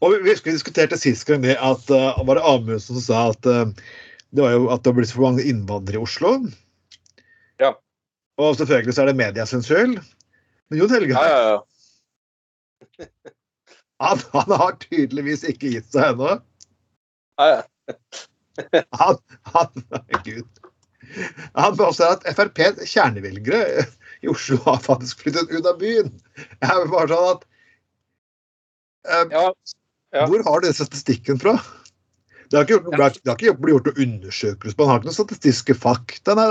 [0.00, 3.48] Og vi, vi diskuterte sist gang det at uh, var det Amundsen som sa at
[3.48, 3.68] uh,
[4.32, 6.36] det var jo at det har blitt for mange innvandrere i Oslo.
[7.60, 7.74] Ja.
[8.40, 9.98] Og selvfølgelig så er det sin skyld.
[10.70, 13.06] Men Jon Helge Ja, ja, ja.
[14.04, 16.38] han, han har tydeligvis ikke gitt seg ennå.
[17.40, 17.62] ja, ja.
[19.00, 19.16] Han,
[19.54, 19.84] han,
[20.24, 20.58] Gud.
[21.56, 23.86] Han påstår at Frp kjernevelgere
[24.20, 26.10] i Oslo har faktisk flyttet ut av byen.
[26.36, 27.46] Jeg er bare sånn at
[29.08, 29.44] eh, Ja,
[30.12, 30.24] Ja.
[30.26, 31.52] Hvor har den statistikken fra?
[32.50, 33.00] Det har ikke, gjort, det
[33.30, 36.34] har ikke- det blitt gjort noen undersøkelser på Han har ikke noen statistiske fakta.
[36.34, 36.46] Nei,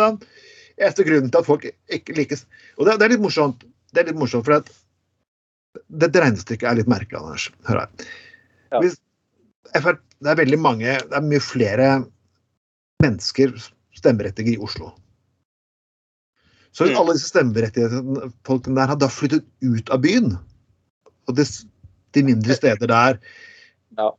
[0.84, 2.46] eneste grunnen til at folk ikke likes
[2.78, 4.72] Og det, det er litt morsomt, det er litt morsomt for at
[6.02, 7.50] dette regnestykket er litt merkelig, Anders.
[7.68, 8.08] Hør her.
[8.74, 8.82] Ja.
[8.82, 8.98] Hvis
[9.78, 11.89] FR, det er veldig mange Det er mye flere
[13.04, 13.54] mennesker
[13.96, 14.92] stemmerettige i Oslo.
[16.72, 17.00] Så hvis Mm.
[17.02, 20.38] alle disse stemmeberettigede folkene der hadde da flyttet ut av byen,
[21.28, 21.48] og det,
[22.13, 23.20] de mindre steder der
[23.98, 24.12] Ja.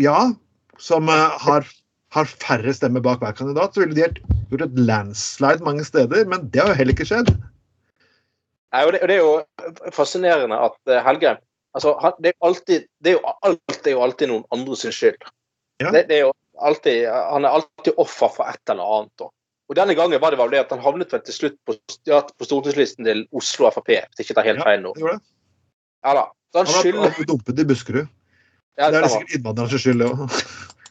[0.00, 0.34] Ja,
[0.78, 1.66] som eh, har,
[2.12, 4.18] har færre stemmer bak hver kandidat, så ville de helt
[4.50, 7.32] gjort et landslide mange steder, men det har jo heller ikke skjedd.
[8.74, 11.38] Nei, og det, og det er jo fascinerende at eh, Helgheim
[11.76, 14.94] altså, han, det, er alltid, det, er jo, alt er jo alltid noen andre sin
[14.94, 15.28] skyld.
[15.82, 15.92] Ja.
[15.92, 19.12] Det, det er jo alltid, han er alltid offer for et eller annet.
[19.20, 19.30] da.
[19.66, 21.74] Og Denne gangen var det vel det at han havnet vel til slutt på,
[22.08, 23.90] ja, på stortingslisten til Oslo Frp.
[24.14, 24.94] Hvis ikke tar helt feil nå.
[24.96, 25.18] Det det.
[26.06, 26.28] Ja da.
[26.54, 28.06] Så han Han har- skylder han dumpet i Buskerud.
[28.78, 30.36] ja, Det er det sikkert innvandrernes skyld, det òg.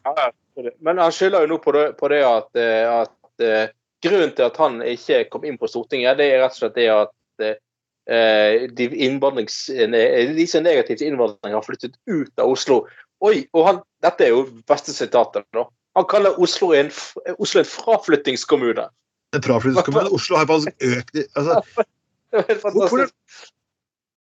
[0.05, 0.73] Ja, ja, det det.
[0.81, 3.69] Men han skylder jo nå på det, på det at, eh, at eh,
[4.05, 6.89] grunnen til at han ikke kom inn på Stortinget, det er rett og slett det
[6.93, 12.83] at eh, de, de som er negative til innvandring, har flyttet ut av Oslo.
[13.25, 15.47] Oi, og han, Dette er jo beste sitatet.
[15.55, 15.65] da.
[15.95, 16.91] Han kaller Oslo en,
[17.39, 18.87] Oslo en fraflyttingskommune.
[19.33, 20.11] En fraflyttingskommune.
[20.17, 21.61] Oslo har faktisk økt altså,
[22.35, 23.51] Det helt hvor, hvor, fantastisk.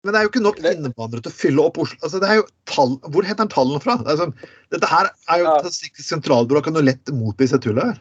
[0.07, 1.99] Men det er jo ikke nok Det- innvandrere til å fylle opp Oslo.
[2.07, 3.97] Altså, det er jo tall, hvor henter han tallene fra?
[4.01, 4.35] Det er sånn,
[4.73, 5.57] dette her er jo Ja.
[5.59, 7.99] Statistisk sentralbyrå kan jo lett motbevise tullet her.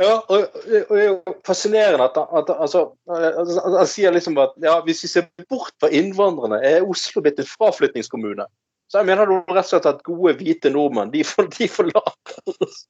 [0.00, 4.54] Ja, og, og det er jo fascinerende at, at altså, altså, han sier liksom at
[4.64, 8.46] ja, hvis vi ser bort fra innvandrerne, er Oslo blitt en fraflyttingskommune.
[8.88, 12.56] Så jeg mener du rett og slett at gode, hvite nordmenn, de, for, de forlater
[12.56, 12.82] oss.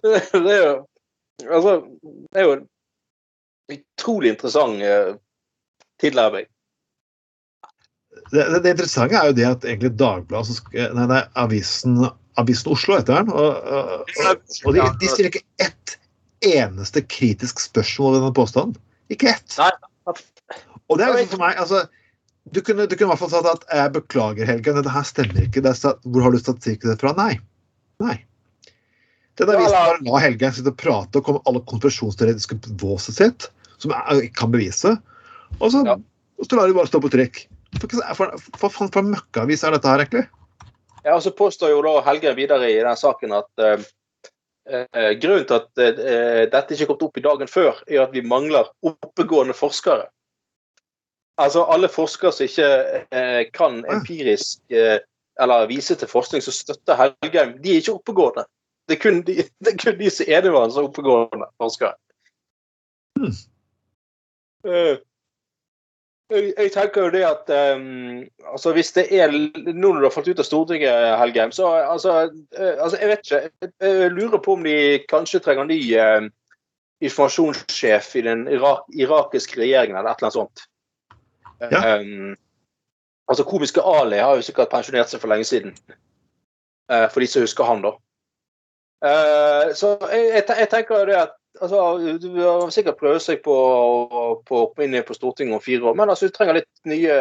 [0.00, 0.72] Det er jo
[1.48, 1.76] altså,
[2.32, 2.66] det er jo en
[3.74, 5.14] utrolig interessant eh,
[6.02, 6.48] tilnærming.
[8.32, 11.98] Det, det, det interessante er jo det at egentlig Dagbladet Nei, det er Avisen,
[12.40, 13.32] Avisen Oslo heter den.
[13.34, 15.96] Og, og, og, og de, de stiller ikke ett
[16.52, 18.76] eneste kritisk spørsmål ved denne påstanden.
[19.12, 19.56] Ikke ett.
[20.88, 21.84] Og det er liksom for meg altså,
[22.52, 25.46] du kunne, du kunne i hvert fall sagt at jeg beklager, Helge, dette her stemmer
[25.46, 25.62] ikke.
[25.64, 27.14] Det er, hvor har du statistikken fra?
[27.16, 27.38] Nei.
[28.04, 28.18] Nei.
[29.40, 33.48] Den avisen bare la Helge sitte og prate og komme med alle konspirasjonsteoretiske våset sitt,
[33.82, 34.94] som jeg ikke kan bevise,
[35.58, 35.96] og så, Ja.
[36.38, 37.46] og så lar de bare stå på trykk.
[37.82, 40.28] Hva faen for, møkkaavis er dette her, egentlig?
[41.04, 43.82] Ja, og så påstår jo da Helge videre i den saken at eh,
[44.64, 48.70] grunnen til at eh, dette ikke kommet opp i dagen før, er at vi mangler
[48.86, 50.06] oppegående forskere.
[51.36, 52.68] Altså alle forskere som ikke
[53.10, 55.00] eh, kan empirisk eh,
[55.42, 58.46] eller vise til forskning som støtter Helgheim, de er ikke oppegående.
[58.88, 61.94] Det er kun de, det er kun de som er han som er oppegående forskere.
[63.18, 63.34] Hmm.
[66.32, 70.14] Jeg, jeg tenker jo det at um, altså hvis det er Nå når du har
[70.14, 72.14] falt ut av Stortinget, Helgheim, så altså,
[72.58, 73.40] uh, altså Jeg vet ikke.
[73.60, 74.76] Jeg, jeg lurer på om de
[75.10, 76.30] kanskje trenger ny uh,
[77.04, 80.64] informasjonssjef i den irak irakiske regjeringen eller et eller annet sånt.
[81.60, 82.00] Ja.
[82.00, 82.36] Um,
[83.28, 85.76] altså Komiske Ali har jo sikkert pensjonert seg for lenge siden.
[86.88, 87.92] Uh, for de som husker han, da.
[89.04, 94.24] Eh, så jeg tenker jo det at altså, Du har sikkert prøvd seg på å
[94.46, 97.18] komme inn på Stortinget om fire år, men altså, du trenger litt nye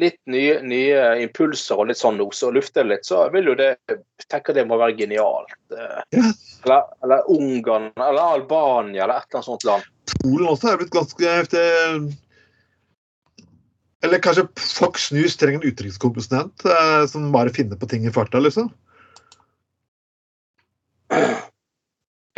[0.00, 3.74] litt nye, nye impulser og litt sånn også, og lufte litt, så vil jo det
[4.30, 5.52] tenker det må være genialt.
[5.74, 6.30] Eh.
[6.64, 9.88] Eller, eller Ungarn, eller Albania, eller et eller annet sånt land.
[10.22, 11.62] Polen også er blitt ganske heftig
[14.02, 18.40] Eller kanskje Fox News trenger en utenrikskorrespondent eh, som bare finner på ting i farta,
[18.42, 18.72] liksom.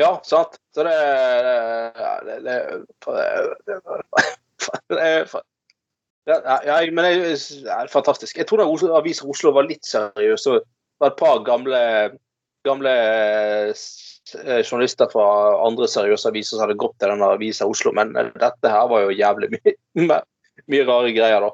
[0.00, 0.58] Ja, sant.
[0.74, 0.94] Så det
[6.24, 7.34] ja, men det
[7.68, 8.38] er fantastisk.
[8.40, 10.46] Jeg tror da Aviser Oslo var litt seriøs.
[10.48, 10.62] Det
[11.02, 11.80] var et par gamle,
[12.64, 12.94] gamle
[13.70, 15.26] eh, journalister fra
[15.66, 19.04] andre seriøse aviser som hadde gått til denne Avisa Oslo, men eh, dette her var
[19.04, 20.20] jo jævlig mye,
[20.72, 21.50] mye rare greier, da.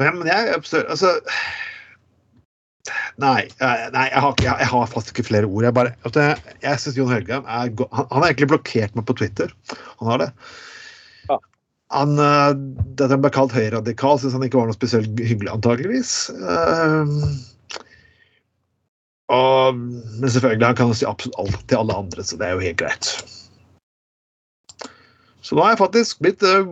[0.00, 1.10] Ja, men jeg Altså
[3.20, 5.66] Nei, jeg- nei jeg, har, jeg, jeg har faktisk ikke flere ord.
[5.66, 9.52] Jeg, bare, jeg, jeg syns Jon Helgheim er han, har egentlig blokkert meg på Twitter.
[10.00, 10.28] Han har det.
[11.28, 11.36] Ja.
[11.96, 16.14] Han, det Dette han ble kalt høyreradikal, syns han ikke var noe spesielt hyggelig, antageligvis.
[19.30, 22.56] Og, men selvfølgelig, han kan jo si absolutt alt til alle andre, så det er
[22.56, 23.10] jo helt greit.
[25.46, 26.66] Så nå har jeg faktisk blitt uh,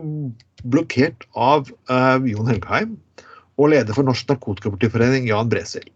[0.71, 2.97] blokkert av uh, Jon Helgheim
[3.59, 5.87] og leder for Norsk Narkotikapartiforening, Jan Bresel.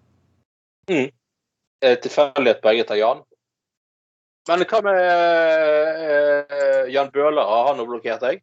[0.90, 1.12] Mm.
[1.84, 3.22] Tilfeldighet det tilfeldig begge tar Jan?
[4.50, 4.98] Men hva med
[6.04, 7.48] eh, Jan Bøhler?
[7.48, 8.42] Har han blokkert deg?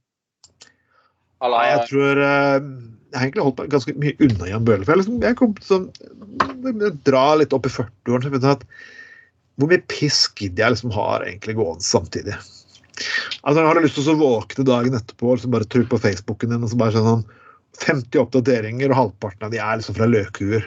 [1.45, 4.87] Eller jeg tror eh, Jeg har egentlig holdt meg ganske mye unna Jan Bøhler.
[4.87, 8.25] For jeg, liksom, jeg kom sånn Dra litt opp i 40-årene.
[8.29, 8.65] så jeg at
[9.61, 12.39] Hvor mye piss gidder jeg liksom har egentlig gående samtidig?
[13.43, 16.53] Altså, Har du lyst til å våkne dagen etterpå og liksom bare trykke på Facebooken
[16.53, 17.29] din og så bare sånn
[17.81, 20.67] 50 oppdateringer, og halvparten av de er liksom fra løkhuer?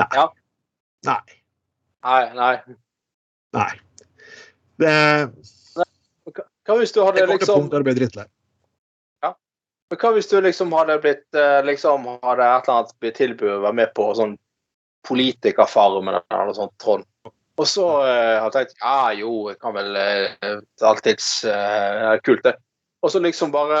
[0.00, 0.08] Nei.
[0.16, 0.26] Ja.
[1.06, 1.38] Nei.
[2.02, 2.56] Nei, nei.
[3.52, 3.72] Nei.
[4.82, 4.92] Det,
[6.66, 7.68] Hva hvis du hadde liksom.
[7.68, 7.84] Men
[10.00, 13.64] Hva hvis du liksom hadde blitt eh, liksom hadde et eller annet blitt tilbudt å
[13.66, 14.38] være med på sånn
[15.04, 17.04] Politikerfarmen eller noe sånt, Trond?
[17.60, 22.40] Og så uh, har jeg tenkt ja jo, jeg kan vel uh, alltids uh, Kult,
[22.46, 22.54] det.
[23.02, 23.78] Og så liksom bare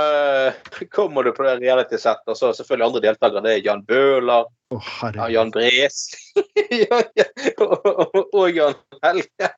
[0.48, 3.42] eh, kommer du på det reality-settet, og så selvfølgelig andre deltakere.
[3.44, 5.28] Det er Jan Bøhler, oh, ja.
[5.30, 6.00] Jan Bres
[6.82, 7.26] ja, ja,
[7.62, 9.52] og, og, og Jan Helge.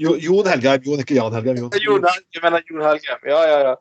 [0.00, 0.82] Jo, Jon Helgheim.
[0.88, 1.62] Jon, ikke Jan Helgheim.
[1.62, 1.78] Jon.
[1.86, 3.30] Jon Helge, mener Jon Helgheim.
[3.30, 3.76] Ja, ja, ja.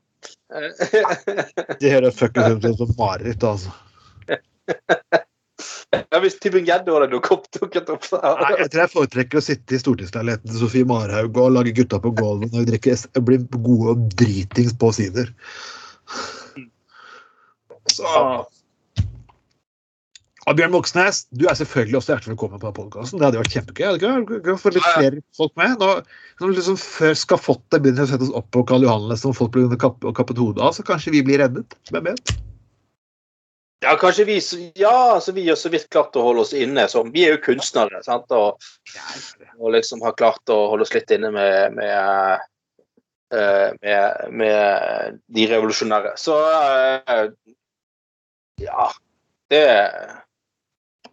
[1.81, 3.73] Det høres fuckings ut som et mareritt, altså.
[5.93, 9.75] Ja, hvis Tybring-Gjedde hadde dukket opp, dukket opp Nei, jeg tror jeg foretrekker å sitte
[9.75, 13.93] i stortingsleiligheten til Sofie Marhaug og lage gutta på gulvet og vi drikker, blir gode
[13.93, 15.29] og dritings på sider.
[17.91, 18.09] Så
[20.43, 23.19] og Bjørn Moxnes, du er selvfølgelig også hjertelig velkommen på podkasten.
[23.19, 23.83] Det hadde vært kjempegøy.
[23.85, 24.47] hadde det ikke vært?
[24.47, 25.77] Gøy å få litt flere folk med.
[25.79, 25.91] Nå,
[26.41, 29.71] når liksom Før skafottet begynner å sette oss opp på Karl Johan og folk blir
[29.79, 31.77] kappet hodet av, så kanskje vi blir reddet.
[31.93, 32.33] Hvem vet?
[33.83, 34.41] Ja, kanskje vi
[34.75, 36.85] Ja, altså vi har så vidt klart å holde oss inne.
[36.87, 38.31] Så vi er jo kunstnere, sant.
[38.31, 38.63] Og,
[39.59, 42.45] og liksom har klart å holde oss litt inne med med,
[43.35, 46.15] eh, med, med de revolusjonære.
[46.21, 47.27] Så eh,
[48.63, 48.89] ja.
[49.51, 49.63] Det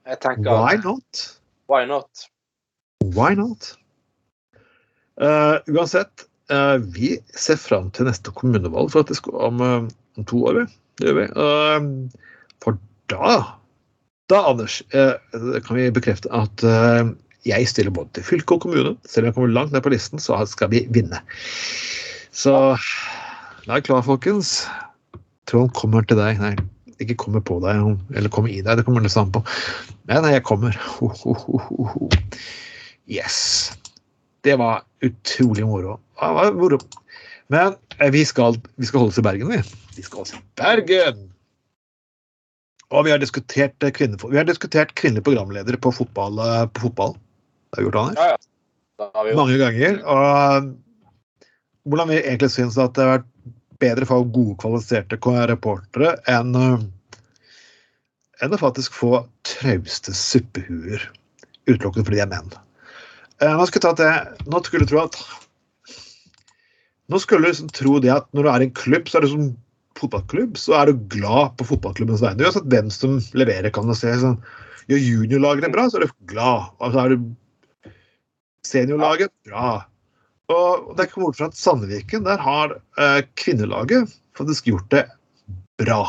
[0.07, 1.27] Jeg tenker Why not?
[1.71, 2.27] Why not?
[3.17, 3.75] Why not?
[5.21, 10.63] Uh, uansett, uh, vi ser fram til neste kommunevalg skal om, om to år.
[11.01, 12.30] Det gjør vi.
[12.65, 12.79] For
[13.13, 13.41] da,
[14.31, 15.15] da Anders, eh,
[15.67, 17.13] kan vi bekrefte at eh,
[17.49, 18.95] jeg stiller både til fylke og kommune.
[19.09, 21.23] Selv om jeg kommer langt ned på listen, så skal vi vinne.
[22.33, 22.55] Så
[23.67, 24.69] vær klar, folkens.
[25.51, 26.39] Trond kommer til deg.
[26.43, 26.55] Nei,
[27.01, 27.81] ikke kommer på deg,
[28.15, 28.77] eller kommer i deg.
[28.79, 29.43] Det kommer litt an på.
[30.11, 30.77] Nei, nei, jeg kommer.
[30.99, 31.37] Ho, ho,
[31.95, 32.11] ho.
[33.11, 33.73] Yes.
[34.45, 35.99] Det var utrolig moro.
[36.21, 36.79] Det var moro.
[37.51, 39.61] Men eh, vi skal, vi skal holde oss i Bergen, vi.
[39.97, 41.27] Vi skal holde oss i Bergen!
[42.91, 46.39] Og vi har diskutert, eh, kvinne, vi har diskutert kvinnelige programledere på fotball.
[46.39, 47.13] eh, På fotball.
[47.15, 48.17] Det har vi gjort, Anders.
[48.19, 48.37] Ja,
[48.99, 49.11] ja.
[49.15, 50.01] Har vi Mange ganger.
[50.05, 50.75] Og
[51.89, 53.29] hvordan vi egentlig syns at det har vært
[53.81, 55.17] bedre for gode, kvalifiserte
[55.49, 56.83] reportere enn eh,
[58.43, 61.03] enn å faktisk få trauste suppehuer
[61.69, 62.53] utelukkende fordi de er menn.
[63.41, 65.17] Nå skulle, jeg ta det, nå skulle du tro at
[67.11, 69.25] Nå skulle du liksom tro det at når du er i en klubb, så er
[69.25, 69.57] det som
[69.99, 72.45] fotballklubb, så er du glad på fotballklubbens vegne.
[72.47, 74.13] Uansett hvem som leverer, kan du se.
[74.23, 74.39] Sånn,
[74.91, 76.71] gjør juniorlaget det bra, så er du glad.
[76.81, 77.93] Og så er du
[78.67, 79.73] seniorlaget bra.
[80.51, 85.05] Og det er ikke bort fra at Sandviken, der har eh, kvinnelaget faktisk gjort det
[85.81, 86.01] bra.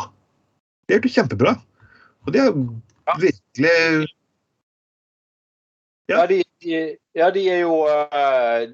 [0.88, 1.58] De har gjort det kjempebra.
[2.26, 2.56] Og de har
[3.08, 3.16] Ja.
[3.18, 4.08] virkelig
[6.12, 8.68] Ja, de, de, ja, de er jo eh,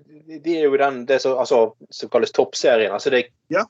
[0.44, 2.92] De er jo den det som, altså, som kalles toppserien.
[2.92, 3.62] Altså det, er kvi-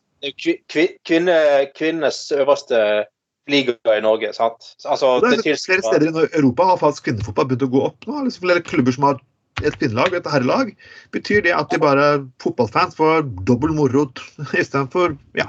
[1.05, 1.37] kvinne,
[1.77, 3.05] kvinnenes øverste
[3.47, 4.33] liga i Norge.
[4.33, 4.75] sant?
[4.85, 7.83] Altså, det det det er flere steder i Europa har faktisk kvinnefotball begynt å gå
[7.89, 8.23] opp nå.
[8.25, 9.19] Liksom flere klubber som har
[9.65, 10.73] et kvinnelag og et herrelag.
[11.11, 12.07] Betyr det at de bare
[12.43, 14.07] fotballfans får dobbel moro
[14.61, 15.47] istedenfor ja,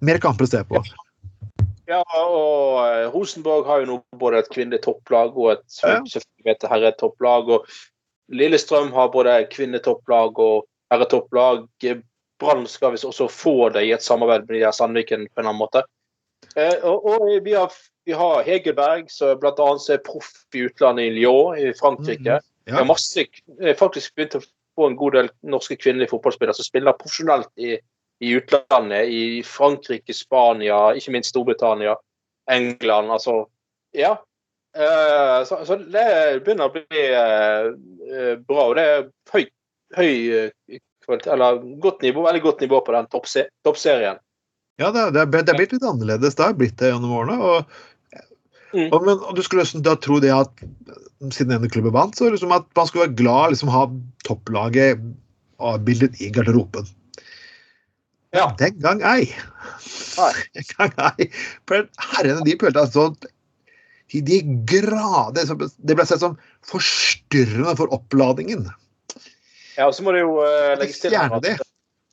[0.00, 0.82] mer kamper å se på?
[1.86, 6.00] Ja, og eh, Rosenborg har jo nå både et kvinnelig topplag og et Ja.
[6.02, 7.48] selvfølgelig herretopplag.
[7.48, 7.68] Og
[8.34, 11.68] Lillestrøm har både kvinnetopplag og herretopplag.
[12.40, 15.60] Brann skal visst også få det i et samarbeid med de Sandviken på en annen
[15.60, 15.82] måte.
[16.56, 17.72] Eh, og, og vi, har,
[18.04, 19.70] vi har Hegelberg, som bl.a.
[19.92, 22.40] er proff i utlandet, i Lyon i Frankrike.
[22.40, 22.52] Mhm.
[22.66, 23.26] Vi har masse,
[23.60, 24.44] eh, faktisk begynt å
[24.76, 27.76] få en god del norske kvinnelige fotballspillere som spiller profesjonelt i,
[28.20, 29.12] i utlandet.
[29.12, 31.96] I Frankrike, Spania, ikke minst Storbritannia,
[32.50, 33.12] England.
[33.12, 33.44] Altså,
[33.96, 34.16] ja.
[34.76, 36.08] Eh, så, så det
[36.44, 37.06] begynner å bli
[38.48, 38.66] bra.
[38.66, 39.46] Og det er høy,
[39.96, 40.10] høy
[41.08, 44.18] eller godt nivå, veldig godt nivå på den toppserien.
[44.76, 46.36] Ja, det, det, det er blitt litt annerledes.
[46.36, 47.36] Det har blitt det gjennom årene.
[47.40, 47.76] Og,
[48.74, 48.90] Mm.
[48.90, 50.62] og, men, og du skulle liksom da tro det at
[51.32, 53.86] siden ene klubben vant, så liksom at man skulle være glad liksom ha
[54.26, 55.00] topplaget
[55.62, 56.88] avbildet i garderoben.
[58.36, 58.50] Ja.
[58.60, 59.30] Den gang ei.
[60.18, 60.32] Nei.
[60.58, 61.28] Den gang ei.
[61.68, 63.16] For herrene de følte at sånn
[64.06, 64.36] de
[64.70, 65.48] grader
[65.82, 68.68] Det ble sett som forstyrrende for oppladningen.
[69.76, 71.56] Ja, og så må det jo uh, legges til Fjerne det.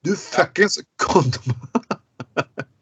[0.03, 1.55] Du fuckings kondom...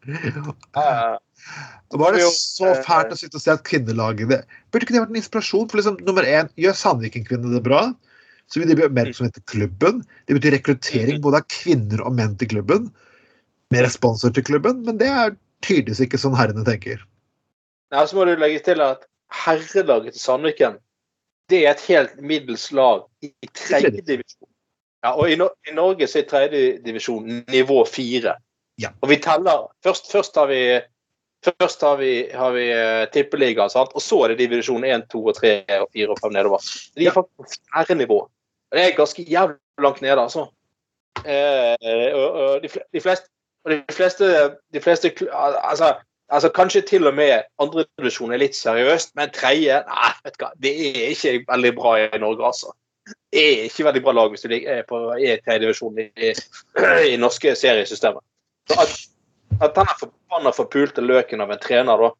[0.02, 4.40] Det Var det så fælt å sitte og se at kvinnelaget det
[4.72, 5.68] Burde ikke det vært en inspirasjon?
[5.70, 7.84] For liksom, nummer én, gjør Sandviken-kvinnene det bra?
[8.50, 10.02] Så vil de bli oppmerksomhet til klubben.
[10.26, 12.90] Det betyr rekruttering både av kvinner og menn til klubben.
[13.72, 17.04] Mer sponsor til klubben, men det er tydeligvis ikke sånn herrene tenker.
[17.94, 19.06] Nei, Så må du legge til at
[19.44, 20.80] herrelaget til Sandviken
[21.52, 24.41] det er et helt middels lag i tredje divisjon.
[25.02, 28.36] Ja, og i, no i Norge så er tredje divisjon nivå fire.
[28.80, 28.92] Ja.
[29.02, 30.80] Og vi teller Først, først har vi
[31.42, 33.90] Først har vi, har vi uh, tippeliga, sant?
[33.98, 35.50] og så er det divisjon 1, 2, og 3,
[35.82, 36.58] og 4 og 5 nedover.
[36.94, 37.14] De er Ja.
[37.16, 38.18] faktisk på fjerde nivå.
[38.72, 40.46] Det er ganske jævlig langt nede, altså.
[41.26, 43.26] Eh, og, og de, de fleste,
[43.66, 44.24] de fleste,
[44.74, 45.94] de fleste altså,
[46.28, 50.52] altså Kanskje til og med andredivisjon er litt seriøst, men tredje Nei, vet du hva,
[50.62, 52.72] det er ikke veldig bra i Norge, altså.
[53.32, 56.32] Er ikke veldig bra lag hvis du er på tredjedivisjon i, i,
[57.12, 58.20] i norske seriesystemet.
[58.68, 58.92] Så at,
[59.64, 62.10] at denne forbanna forpulte løken av en trener da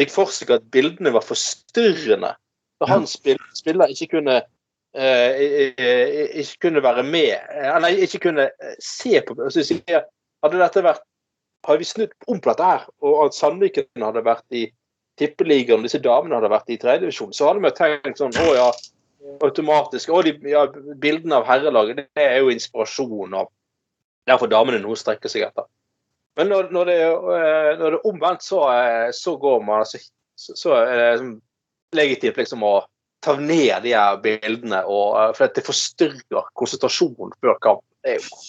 [0.00, 2.34] fikk for seg at bildene var forstyrrende.
[2.82, 4.40] Da han spill, spiller ikke kunne
[4.98, 5.42] eh,
[5.78, 11.04] eh, ikke kunne være med Eller ikke kunne eh, se på Hadde dette vært
[11.68, 14.66] Har vi snudd om på dette her, og at Sandviken hadde vært i
[15.20, 18.66] tippeligaen disse damene hadde vært i tredjedivisjon, så hadde vi tenkt sånn Å ja,
[19.44, 20.12] automatisk.
[20.14, 20.66] Og de, ja,
[21.00, 23.52] bildene av herrelaget, det er jo inspirasjon og
[24.24, 25.66] Derfor damene noe strekker seg etter.
[26.38, 30.00] Men når, når, det, eh, når det er omvendt, så, eh, så går man altså
[30.00, 31.34] så, så er det liksom
[31.94, 32.74] legitimt liksom å
[33.24, 37.84] ta ned de her bildene, og, eh, for det forstyrrer konsentrasjonen før kamp.
[38.04, 38.40] Det er jo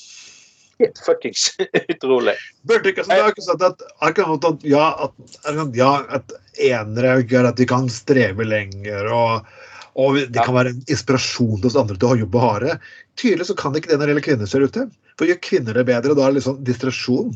[0.81, 1.45] helt fuckings
[1.93, 2.35] utrolig.
[2.67, 7.61] Burde ikke, altså, ikke sånn at, akkurat at, ja, at, ja, at enere gjør at
[7.61, 9.55] de kan streve lenger, og,
[9.95, 12.79] og det kan være en inspirasjon hos andre til å jobbe hardere.
[13.19, 14.89] Tydelig så kan ikke det når det gjelder kvinner, ser det ut til.
[15.15, 17.31] For gjør kvinner det bedre, da er det sånn distrasjon.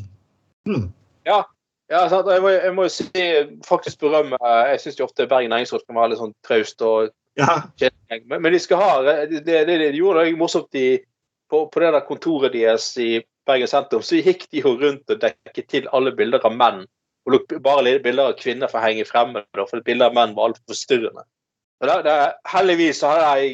[0.68, 0.90] Hmm.
[1.24, 1.40] Ja,
[2.10, 2.28] sant?
[2.30, 3.22] Jeg, må, jeg må jo si
[3.66, 4.38] faktisk berømme
[4.70, 7.08] Jeg syns ofte Bergen Næringsråd kan være litt sånn traust og
[7.40, 7.56] Ja,
[8.12, 11.00] men, men de skal ha Det, det, det de gjorde det morsomt de,
[11.50, 15.22] på, på det der kontoret deres i Bergen sentrum, så gikk de jo rundt og
[15.24, 16.84] dekket til alle bilder av menn.
[17.26, 20.50] Og lukket bare bilder av kvinner for å henge fremme, for bilder av menn var
[20.50, 21.24] altfor forstyrrende.
[21.80, 22.14] Det, det,
[22.52, 23.46] heldigvis så har jeg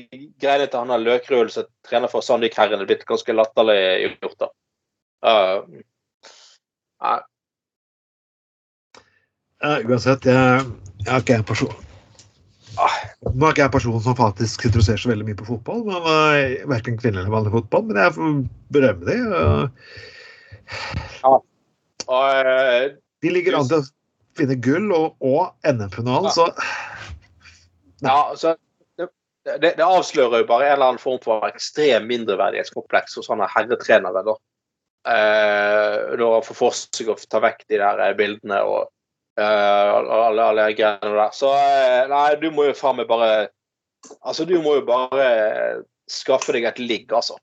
[0.43, 3.79] greiene til han Løkrøl som trener for Sandvik Herren blitt ganske latterlig
[4.21, 4.39] gjort.
[4.41, 4.49] da.
[5.27, 5.59] Uh,
[7.07, 7.19] nei.
[9.63, 10.67] Uh, uansett, jeg,
[11.07, 11.73] jeg er ikke en person
[12.77, 15.97] Nå er ikke jeg en person som faktisk interesserer seg veldig mye på fotball, men
[16.05, 18.35] uh, verken kvinner eller vanlig fotball, men jeg får
[18.77, 19.23] berømme dem.
[19.33, 19.65] Uh,
[22.07, 22.91] Og, eh,
[23.23, 23.85] de ligger an til å
[24.39, 26.33] finne gull og, og NM-finalen, Ja.
[26.37, 26.45] så
[28.05, 28.57] Ja, altså,
[28.99, 29.09] det,
[29.47, 34.25] det, det avslører jo bare en eller annen form for ekstrem mindreverdighetskompleks hos sånne herretrenere.
[34.27, 34.37] da.
[35.07, 38.89] Eh, når han får for seg å ta vekk de der eh, bildene og
[39.39, 41.35] eh, alle, alle greiene der.
[41.37, 43.53] Så eh, nei, du må jo faen meg bare
[44.23, 45.23] Altså, du må jo bare
[46.07, 47.35] skaffe deg et ligg, altså.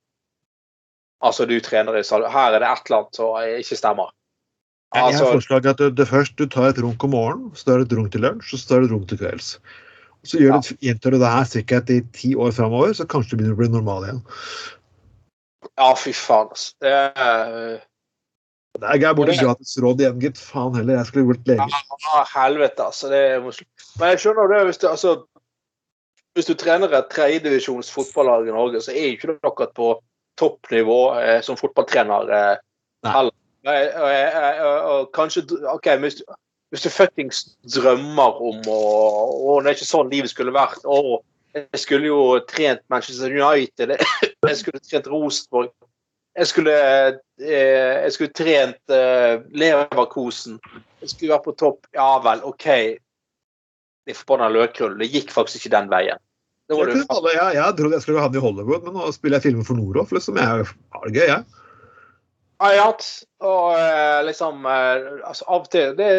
[1.24, 2.32] Altså, du trener i salen.
[2.32, 4.13] Her er det et eller annet som ikke stemmer.
[4.96, 7.68] jeg har forslag forslaget at det, det først du tar et runk om morgenen, så
[7.68, 9.50] tar du et runk til lunsj, og så tar du et runk til kvelds.
[10.24, 13.42] Så gjør du, gjentar du det her sikkert i ti år framover, så kanskje du
[13.42, 14.22] begynner å bli normal igjen.
[15.76, 16.72] ja, fy faen, altså.
[16.84, 17.82] Det er
[18.74, 20.40] Det er Geir Borten gratis råd igjen, gitt.
[20.40, 21.68] Faen heller, jeg skulle blitt lege.
[22.08, 23.12] Ja, helvete, altså.
[23.12, 25.14] Det er Men jeg skjønner det hvis du, altså,
[26.34, 29.92] hvis du trener et tredjedivisjons fotballag i Norge, så er ikke det akkurat på
[30.40, 32.32] toppnivå eh, som fotballtrener.
[32.34, 33.36] Eh, heller.
[33.64, 34.12] Og, og,
[34.68, 36.24] og, og kanskje OK, hvis du,
[36.74, 37.44] hvis du fuckings
[37.76, 38.82] drømmer om å
[39.44, 40.82] Å, det er ikke sånn livet skulle vært.
[40.89, 41.22] Å,
[41.54, 43.93] jeg skulle jo trent Manchester United.
[43.93, 45.70] Jeg skulle trent Rosenborg.
[46.34, 46.74] Jeg skulle,
[47.38, 50.58] eh, jeg skulle trent eh, Leverkosen.
[51.04, 51.86] Jeg skulle vært på topp.
[51.93, 52.66] Ja vel, OK.
[54.08, 54.97] De forbanna løkrull.
[54.97, 56.22] Det gikk faktisk ikke den veien.
[56.72, 60.14] Jeg, trodde jeg skulle havne i Hollywood, men nå spiller jeg filmer for Noroff.
[60.16, 60.39] Liksom.
[60.41, 61.62] Jeg har det gøy, jeg.
[62.64, 62.88] Ja,
[63.43, 66.11] og eh, liksom eh, altså, Av og til det,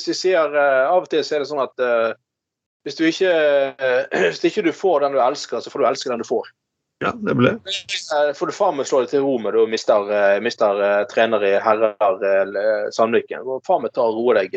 [0.00, 2.14] sier, eh, Av og til er det sånn at uh,
[2.82, 3.30] hvis du ikke
[3.78, 4.00] uh,
[4.32, 6.50] Hvis ikke du får den du elsker, så får du elske den du får.
[7.02, 7.54] Ja, det ble.
[7.54, 10.06] Eh, får du faen meg slå deg til ro med du mister,
[10.42, 13.42] mister trener i herrer Sandviken.
[13.42, 14.54] Du må faen meg ta og roe deg,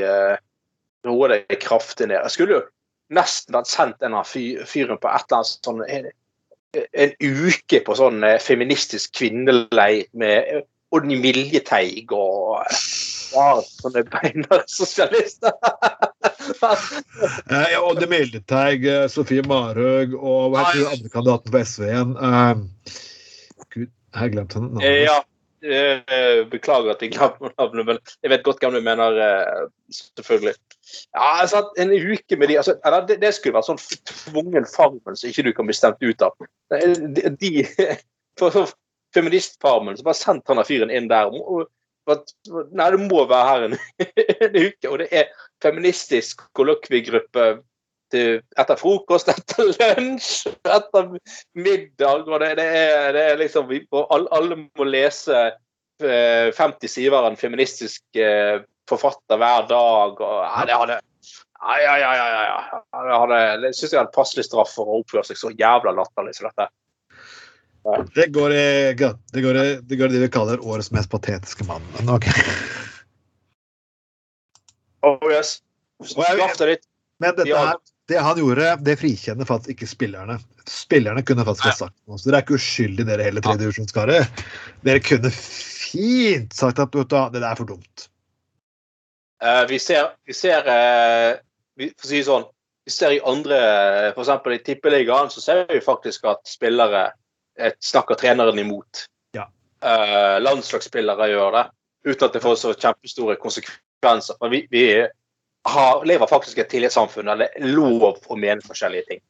[1.09, 2.19] roe deg kraftig ned.
[2.19, 2.61] Jeg skulle jo
[3.17, 6.11] nesten hatt sendt denne fyren på et eller annet sånn en,
[7.01, 12.79] en uke på sånn feministisk kvinneleir med Odny Miljeteig og eh,
[13.35, 13.49] ja,
[13.81, 15.53] sånne beinharde sosialister.
[16.45, 21.87] Eh, ja, Odd Miljeteig, eh, Sofie Marhaug og hva heter den andre kandidaten på SV
[21.87, 22.11] igjen?
[22.27, 24.91] Eh, Gud, jeg har glemt henne.
[25.05, 25.21] Ja.
[26.51, 29.15] Beklager at jeg glemte navnet, men jeg vet godt hvem du mener.
[29.89, 30.53] Selvfølgelig.
[31.15, 32.75] Ja, altså, En uke med de altså,
[33.09, 33.81] det, det skulle vært sånn
[34.11, 36.37] tvungen farmen som ikke du kan bli stemt ut av.
[36.69, 37.65] De,
[38.39, 38.69] for
[39.15, 41.31] Feministfarmen, så bare sendt han av fyren inn der.
[41.31, 41.69] og-
[42.05, 43.77] Nei, det må være her en,
[44.45, 44.89] en uke.
[44.91, 45.31] Og det er
[45.63, 47.45] feministisk kollokviegruppe
[48.13, 51.09] etter frokost, etter lunsj, etter
[51.57, 52.27] middag.
[52.29, 55.39] og Det, det, er, det er liksom alle, alle må lese
[56.05, 60.21] eh, 50 sider av en feministisk eh, forfatter hver dag.
[60.21, 61.01] og ja, det hadde
[61.65, 62.81] ja, ja, ja, ja, ja.
[63.09, 66.35] Jeg hadde, det syns jeg hadde passelig straff for å oppføre seg så jævla latterlig
[66.37, 66.67] som dette.
[68.15, 71.67] Det går i det går i det, går i det vi kaller årets mest patetiske
[71.67, 71.85] mann.
[71.97, 72.25] Men ok.
[75.05, 75.59] Oh, yes.
[76.01, 76.87] Litt.
[77.21, 77.77] Men dette her,
[78.09, 80.39] det han gjorde, det frikjenner faktisk ikke spillerne.
[80.69, 82.17] Spillerne kunne faktisk ha sagt noe.
[82.17, 84.27] Så dere er ikke uskyldige, dere hele tredjedivisjonskarer.
[84.85, 88.07] Dere kunne fint sagt at vet det der er for dumt.
[89.43, 91.37] Uh, vi ser, vi ser uh,
[91.77, 92.45] vi, For å si det sånn,
[92.87, 93.57] vi ser i andre
[94.13, 94.31] F.eks.
[94.55, 97.09] i Tippeligaen så ser vi faktisk at spillere
[97.83, 99.05] snakker treneren imot.
[99.35, 99.47] Ja.
[99.83, 101.65] Uh, landslagsspillere gjør det,
[102.09, 104.37] uten at det får så kjempestore konsekvenser.
[104.41, 104.85] Men vi, vi
[105.65, 109.23] har, lever faktisk i et tillitssamfunn der det er lov å mene forskjellige ting.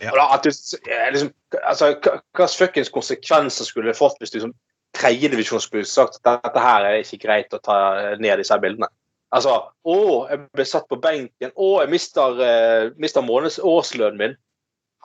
[0.00, 0.12] Ja.
[0.16, 0.48] Da, du,
[0.88, 4.54] eh, liksom, altså, hva slags fuckings konsekvenser skulle det fått hvis du som
[4.96, 7.76] tredjedivisjon skulle sagt at dette her er ikke greit å ta
[8.20, 8.88] ned disse bildene?
[9.32, 9.54] Altså,
[9.88, 11.52] å, jeg ble satt på benken.
[11.56, 14.34] Å, jeg mister, uh, mister måneds årslønnen min.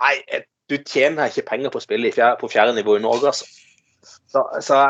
[0.04, 3.32] Nei, eh, du tjener ikke penger på å spille fjerde, på fjerde nivå i Norge,
[3.32, 3.48] altså.
[4.28, 4.82] Så, så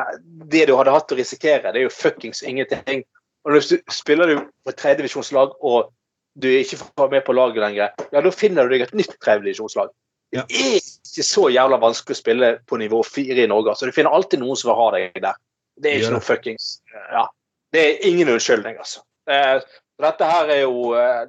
[0.50, 3.04] det du hadde hatt å risikere, det er jo fuckings ingenting.
[3.46, 5.92] Og hvis du spiller du på tredjedivisjonslag og
[6.38, 9.94] du ikke får med på laget lenger, ja, da finner du deg et nytt tredjedivisjonslag.
[10.36, 10.44] Ja.
[10.50, 13.72] Det er ikke så jævla vanskelig å spille på nivå fire i Norge.
[13.72, 15.38] altså Du finner alltid noen som vil ha deg der.
[15.78, 17.28] Det er ikke noe fuckings Ja.
[17.74, 19.02] Det er ingen unnskyldning, altså.
[19.30, 19.60] Eh,
[20.02, 21.28] dette her er jo eh,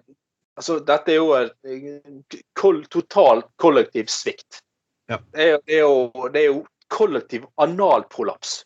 [0.59, 2.23] Altså, dette er jo en
[2.59, 4.59] koll, total kollektiv svikt.
[5.07, 5.21] Ja.
[5.31, 8.65] Det, er, det, er jo, det er jo kollektiv analprolaps.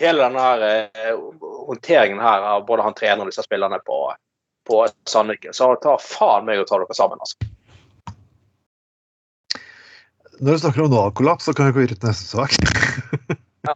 [0.00, 1.18] Hele denne her, eh,
[1.66, 3.98] håndteringen her av både han treneren og disse spillerne på,
[4.70, 5.52] på Sandviken.
[5.52, 7.36] Så ta faen meg og ta dere sammen, altså.
[10.38, 12.56] Når du snakker om Nav-kollaps, så kan jeg gå videre til neste sak.
[13.66, 13.72] Ja.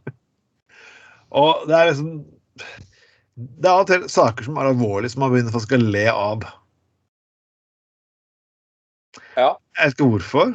[1.34, 2.10] og det er liksom
[3.34, 6.44] Det er av og til saker som er alvorlige, som man begynner å le av.
[9.36, 9.54] Ja.
[9.78, 10.52] Jeg vet ikke hvorfor.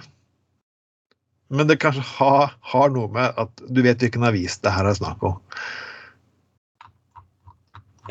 [1.48, 4.98] Men det kanskje har, har noe med at du vet hvilken avis det her er
[4.98, 5.38] snakk om.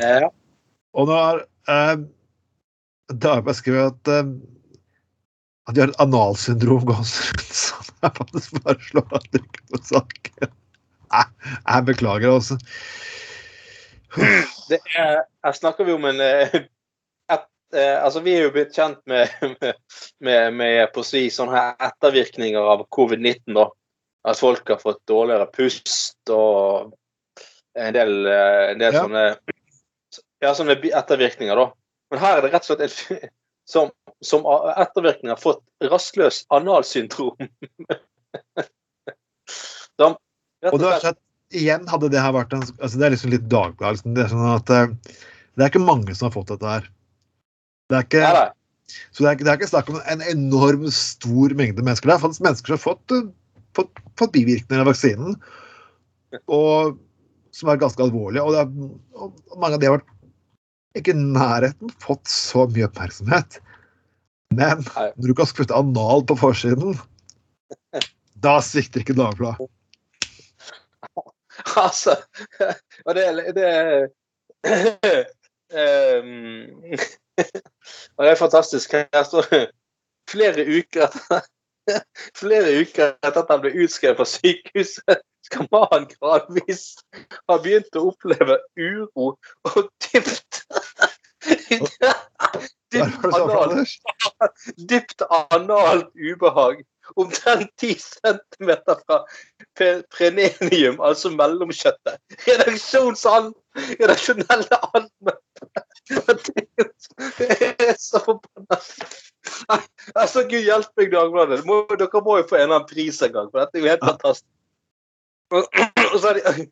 [0.01, 0.29] Ja.
[0.97, 1.97] Og nå har eh,
[3.07, 4.31] Dagbladet skrevet at eh,
[5.67, 7.51] at de har et analsyndrom gående rundt.
[7.61, 10.55] Så jeg faktisk bare slår av trykket på saken.
[11.07, 12.57] Jeg, jeg beklager, altså.
[14.67, 16.55] Det er, her snakker vi om en eh,
[17.75, 19.73] eh, Altså, vi er jo blitt kjent med, med,
[20.19, 23.55] med, med på å si sånne ettervirkninger av covid-19.
[23.57, 23.67] da.
[24.27, 26.93] At folk har fått dårligere pust og
[27.77, 29.03] en del, eh, en del Ja.
[29.03, 29.25] sånne
[30.43, 31.71] ja, sånne ettervirkninger, da.
[32.11, 33.29] Men her er det rett og slett en
[33.67, 33.89] som,
[34.23, 34.45] som
[34.77, 37.35] ettervirkning har fått rastløs analsyndrom.
[39.97, 40.13] Som
[40.67, 43.31] Og det er sett at igjen hadde det her vært en altså Det er liksom
[43.33, 43.97] litt Dagbladet.
[43.97, 44.13] Liksom.
[44.13, 44.91] Det er sånn at eh,
[45.57, 46.89] det er ikke mange som har fått dette her.
[47.87, 48.47] Det er ikke, Nei,
[49.11, 52.09] så det er, det er ikke snakk om en enorm stor mengde mennesker.
[52.09, 53.29] Det er faktisk mennesker som har fått, eh,
[53.77, 55.37] fått, fått bivirkninger av vaksinen,
[56.51, 56.97] og
[57.55, 58.43] som er ganske alvorlige.
[58.43, 58.67] Og, er,
[59.15, 60.13] og mange av de har vært
[60.97, 63.59] ikke i nærheten fått så mye oppmerksomhet.
[64.57, 66.97] Men når du kan putte anal på forsiden,
[68.43, 69.71] da svikter ikke Dagbladet.
[71.77, 72.13] Altså
[73.07, 73.69] Og det, det
[75.73, 76.77] Ehm,
[78.17, 78.95] Og det er fantastisk.
[78.97, 79.61] Her står det
[80.31, 81.45] flere uker etter
[82.35, 86.83] Flere uker etter at han ble utskrevet fra sykehuset, skal mannen gradvis
[87.47, 89.29] ha begynt å oppleve uro
[89.71, 90.65] og dypt
[92.91, 93.87] Dypt analt
[94.89, 95.21] dypt
[95.51, 96.83] analt ubehag.
[97.15, 99.25] Omtrent 10 cm fra
[100.11, 102.19] prenenium, altså mellomkjøttet.
[102.47, 105.46] Redaksjonelle anmeldte.
[107.37, 107.47] Det
[107.89, 108.77] er så forbanna
[110.15, 111.61] Altså, Gud hjelpe meg, Dagbladet.
[111.99, 114.05] Dere må jo få en eller annen pris en gang, for dette er jo helt
[114.05, 114.47] fantastisk.
[115.55, 115.63] Og,
[116.19, 116.65] så er de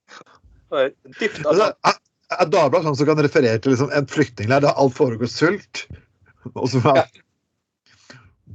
[1.20, 2.02] Dypt Altså, er-
[2.36, 5.86] er Dagbladet sånn som kan referere til liksom en flyktningleir der alt foregår sult?
[6.56, 7.06] Og så var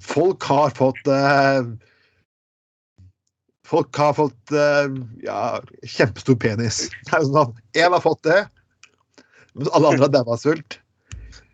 [0.01, 1.65] Folk har fått eh,
[3.71, 4.89] Folk har fått eh,
[5.27, 5.41] ja,
[5.87, 6.85] kjempestor penis.
[7.07, 8.41] Det er sånn at Én har fått det,
[9.55, 10.79] mens alle andre har daua av sult.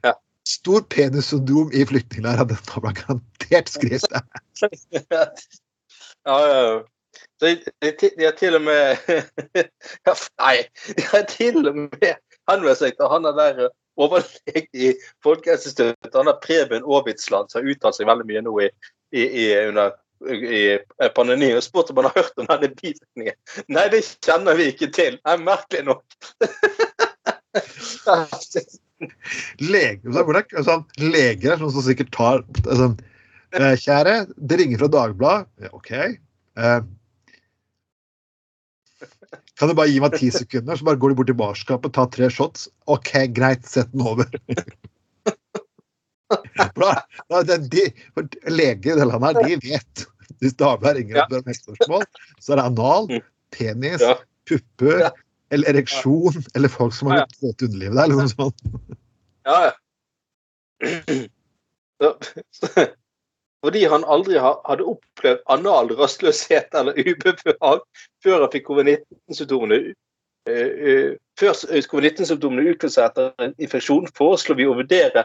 [0.07, 0.15] Ja.
[0.49, 2.51] Stor penissyndrom i flyktningleirer.
[2.53, 4.21] Den har man garantert skrevet.
[5.11, 5.25] ja,
[6.27, 6.85] ja, ja.
[7.41, 8.97] Så de, de, de har til og med
[10.43, 10.57] Nei,
[10.97, 12.13] de har til og med
[12.51, 14.91] henvendt seg til han der eh, overlege i
[15.25, 18.69] Folkehelseinstituttet, han der Preben Aavitsland, som har uttalt seg veldig mye nå i,
[19.17, 20.79] i, i, under i
[21.15, 23.37] pandemien og spurt om han har hørt om denne bivirkningen.
[23.69, 25.19] Nei, det kjenner vi ikke til.
[25.27, 26.05] Nei, merkelig nok.
[29.61, 30.85] Lege, så hvor det er sånn,
[31.73, 32.95] som sikkert tar sånn,
[33.57, 35.49] eh, Kjære, det ringer fra Dagbladet.
[35.67, 35.91] Ja, OK.
[35.97, 36.81] Eh,
[39.57, 42.09] kan du bare gi meg ti sekunder, så bare går de bort til barskapet, tar
[42.13, 42.61] tre shots.
[42.93, 44.27] OK, greit, sett den over.
[46.27, 46.89] Da,
[47.31, 47.39] da,
[47.71, 47.83] de,
[48.51, 49.95] leger i det landet her, de vet.
[50.43, 52.03] Hvis Dagbladet ringer og spør om helsespørsmål,
[52.43, 53.05] så er det anal,
[53.55, 54.17] penis, Ja.
[54.51, 55.05] pupper.
[55.51, 57.27] Eller ereksjon, eller folk som har Ja.
[57.41, 58.07] våt underliv der.
[58.07, 58.53] Liksom sånn.
[59.45, 59.73] Ja, ja.
[62.51, 62.87] Så,
[63.65, 67.81] fordi han aldri hadde opplevd anal rastløshet eller ubehag
[68.23, 69.79] før han fikk covid-19-symptomene
[70.51, 71.57] eh, eh, Før
[71.89, 75.25] covid-19-symptomene utviklet seg etter en infeksjon, foreslår vi å vurdere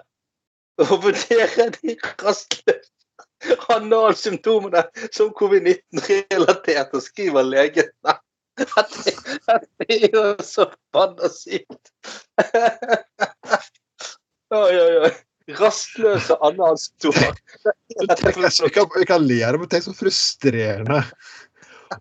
[0.82, 2.92] å vurdere de rastløse
[3.74, 7.90] analsymptomene som covid-19-relaterte, skriver legen.
[9.48, 11.92] Dette det er jo så forbanna sykt.
[14.52, 15.12] Oi, oi, oi.
[15.58, 21.00] Rastløse Anna altså, vi, kan, le av det, men tenk så frustrerende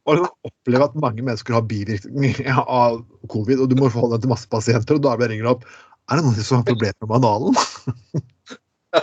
[0.06, 3.00] å oppleve at mange mennesker har bivirkninger av
[3.32, 5.64] covid, og du må forholde deg til masse pasienter, og da ringer det opp
[6.10, 7.54] Er det noen som har problemer med analen?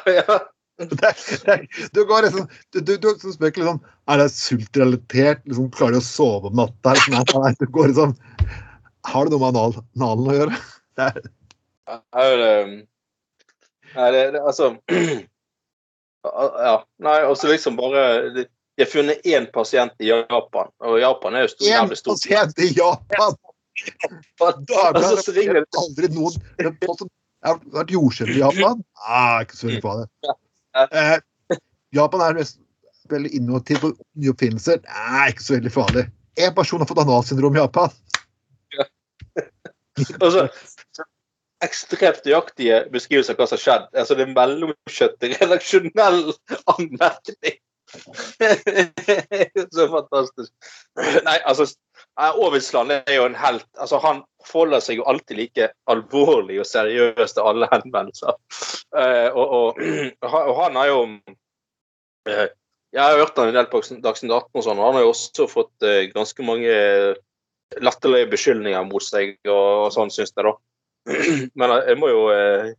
[0.04, 0.42] Ja,
[0.78, 1.16] Det,
[1.46, 5.42] det, du går liksom Du, du, du spør liksom Er det sultrelatert?
[5.50, 6.94] Liksom, klarer du å sove om natta?
[6.94, 8.14] Liksom, nei, nei, du går liksom
[9.10, 10.62] Har det noe med anal, analen å gjøre?
[10.98, 11.26] Det er,
[12.22, 12.46] er
[13.96, 14.76] Nei, det, det altså
[16.28, 16.78] Ja.
[17.02, 18.06] Nei, og så liksom bare
[18.36, 18.48] De
[18.84, 22.20] har funnet én pasient i Japan, og Japan er jo stor, jævlig stort.
[22.20, 23.38] pasient i Japan!
[24.42, 26.68] Dagbladet altså, ringer aldri noen det
[27.46, 28.84] er har vært jordskjelv i Japan.
[29.06, 30.34] Nei, ikke så veldig på det.
[30.86, 31.18] Eh,
[31.96, 32.60] Japan er mest
[33.12, 34.82] veldig innovativ på nye oppfinnelser.
[34.86, 36.08] Nei, ikke så veldig farlig.
[36.38, 37.94] Én person har fått analsyndrom i Japan.
[40.22, 40.48] Og så
[40.94, 41.06] så
[41.66, 43.88] ekstremt nøyaktige beskrivelser av hva som har skjedd.
[43.98, 46.20] Altså det er mellomkjøttet, redaksjonell
[46.74, 47.58] anmerkning.
[49.76, 50.52] så fantastisk.
[51.26, 51.70] Nei, altså
[52.18, 53.68] Aavitsland er jo en helt.
[53.78, 58.38] altså Han forholder seg jo alltid like alvorlig og seriøst til alle henvendelser.
[58.96, 59.82] Uh, og, og,
[60.50, 62.48] og han har jo uh,
[62.96, 65.14] Jeg har hørt han en del på Dagsnytt 18 og sånn, og han har jo
[65.14, 66.74] også fått uh, ganske mange
[67.84, 70.54] latterlige beskyldninger mot seg og, og sånn, syns jeg, da.
[71.60, 72.72] Men jeg må jo eh,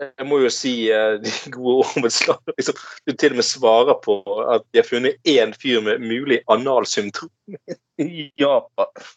[0.00, 2.10] jeg må jo si eh, de gode ordene.
[2.56, 4.18] Liksom, du til og med svarer på
[4.54, 7.30] at de har funnet én fyr med mulig analsymptom
[8.00, 9.08] i Japan.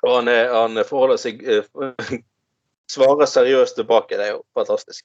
[0.00, 2.18] Og han, er, han forholder seg eh,
[2.90, 4.16] Svarer seriøst tilbake.
[4.18, 5.04] Det er jo fantastisk.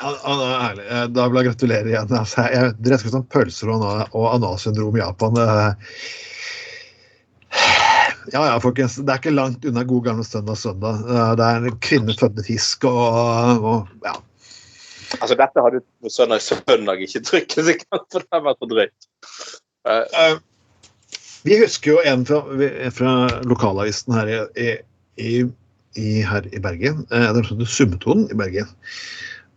[0.00, 0.86] Ja, ærlig.
[0.88, 2.14] Eh, Da vil jeg gratulere igjen.
[2.18, 5.38] Altså, jeg, dere skal sånn pølser og, og analsyndrom i Japan.
[8.32, 8.96] Ja ja, folkens.
[8.96, 11.02] Det er ikke langt unna god gamle søndag søndag.
[11.08, 14.14] Eh, Det er en kvinne fødte fisk og, og ja.
[15.20, 19.08] Altså, dette hadde du søndag søndag ikke trykket seg for det har vært for drøyt.
[19.86, 20.38] Eh,
[21.44, 22.40] Vi husker jo en fra,
[22.96, 23.12] fra
[23.44, 24.70] lokalavisen her i,
[25.20, 25.32] i,
[26.00, 27.04] i, her i Bergen.
[27.10, 28.70] Den heter Summetonen i Bergen.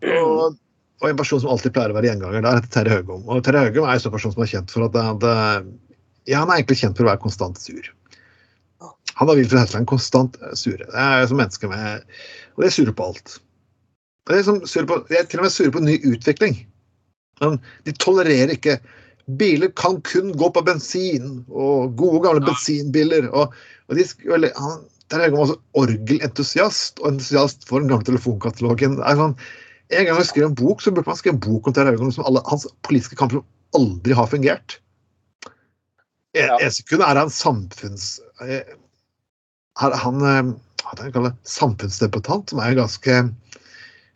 [0.03, 0.57] Og,
[0.99, 3.23] og en person som alltid pleier å være gjenganger der, heter Terje Høgom.
[3.31, 5.37] Og Terje Høgom er en sånn person som er kjent for at det, det,
[6.27, 7.87] ja, han er egentlig kjent for å være konstant sur.
[9.17, 10.85] Han har Wilfred en konstant sure.
[10.85, 12.03] Det er som mennesker med
[12.55, 13.39] Og de er sure på alt.
[14.27, 16.59] Og De er, som sure på, de er til og med sure på ny utvikling.
[17.41, 18.79] Men de tolererer ikke
[19.39, 23.25] Biler kan kun gå på bensin, og gode, gamle bensinbiler.
[23.35, 23.55] Og,
[23.89, 29.01] og de, eller, han, der er han også orgelentusiast og entusiast for den gamle telefonkatalogen.
[29.03, 29.35] Er sånn,
[29.91, 32.15] en gang jeg skrev en bok, så burde man skrive en bok om Terje Haugen
[32.15, 34.79] som alle hans politiske kamper som aldri har fungert.
[36.37, 36.57] Ja.
[36.61, 38.19] en sekund er han samfunns...
[39.81, 43.19] eh, er han eh, hva er det han samfunnsdebattant, som er en ganske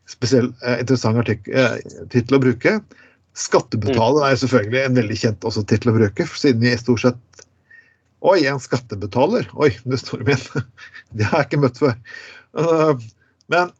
[0.10, 1.80] spesiell, eh, interessant artik- eh,
[2.14, 2.78] tittel å bruke.
[3.38, 7.46] Skattebetaler er selvfølgelig en veldig kjent også tittel å bruke, siden vi stort sett
[8.22, 9.48] Oi, en skattebetaler.
[9.58, 10.42] Oi, det store min.
[11.18, 11.96] Det har jeg ikke møtt før.
[13.50, 13.72] Men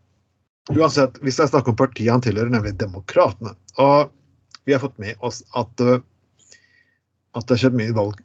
[0.72, 3.54] Uansett, hvis jeg snakker om partiet han tilhører, nemlig Demokratene.
[3.78, 4.10] Og
[4.66, 8.18] vi har fått med oss at, at det har skjedd mye valg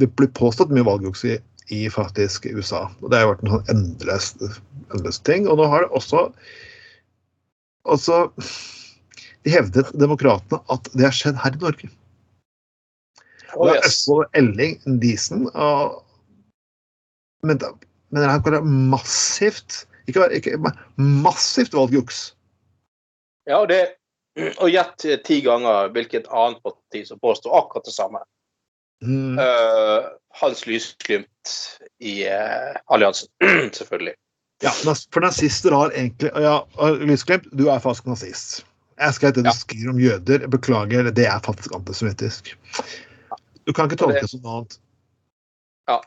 [0.00, 1.36] Det blir påstått mye valgjuks i,
[1.74, 2.86] i faktisk USA.
[3.02, 4.28] Og det har vært en sånn endeløs,
[4.92, 5.48] endeløs ting.
[5.48, 6.28] Og nå har det også
[7.88, 8.26] Altså
[9.46, 11.88] De hevdet, Demokratene, at det har skjedd her i Norge.
[13.54, 13.86] Oh, Det er yes.
[13.88, 16.02] Østfold Elling Diesen og
[17.46, 17.60] Men,
[18.10, 20.58] men det her kan være massivt ikke, bare- ikke
[20.98, 22.34] massivt valgjuks.
[23.46, 23.94] Ja, og, det,
[24.58, 28.20] og gjett ti ganger hvilket annet parti som påstår akkurat det samme.
[29.04, 29.38] Mm.
[29.38, 30.06] Eh,
[30.40, 31.52] Hans Lysglimt
[32.02, 33.28] i uh, alliansen,
[33.78, 34.14] selvfølgelig.
[34.62, 34.70] Ja,
[35.10, 36.56] for nazister har egentlig Ja,
[36.98, 38.64] Lysglimt, du er faktisk nazist.
[38.98, 39.54] Jeg skal ikke det du Ja.
[39.54, 40.46] skriver om jøder.
[40.50, 42.50] Beklager, det er faktisk antisemittisk.
[43.66, 44.78] Du kan ikke tolke det som noe annet.
[45.88, 45.98] Ja.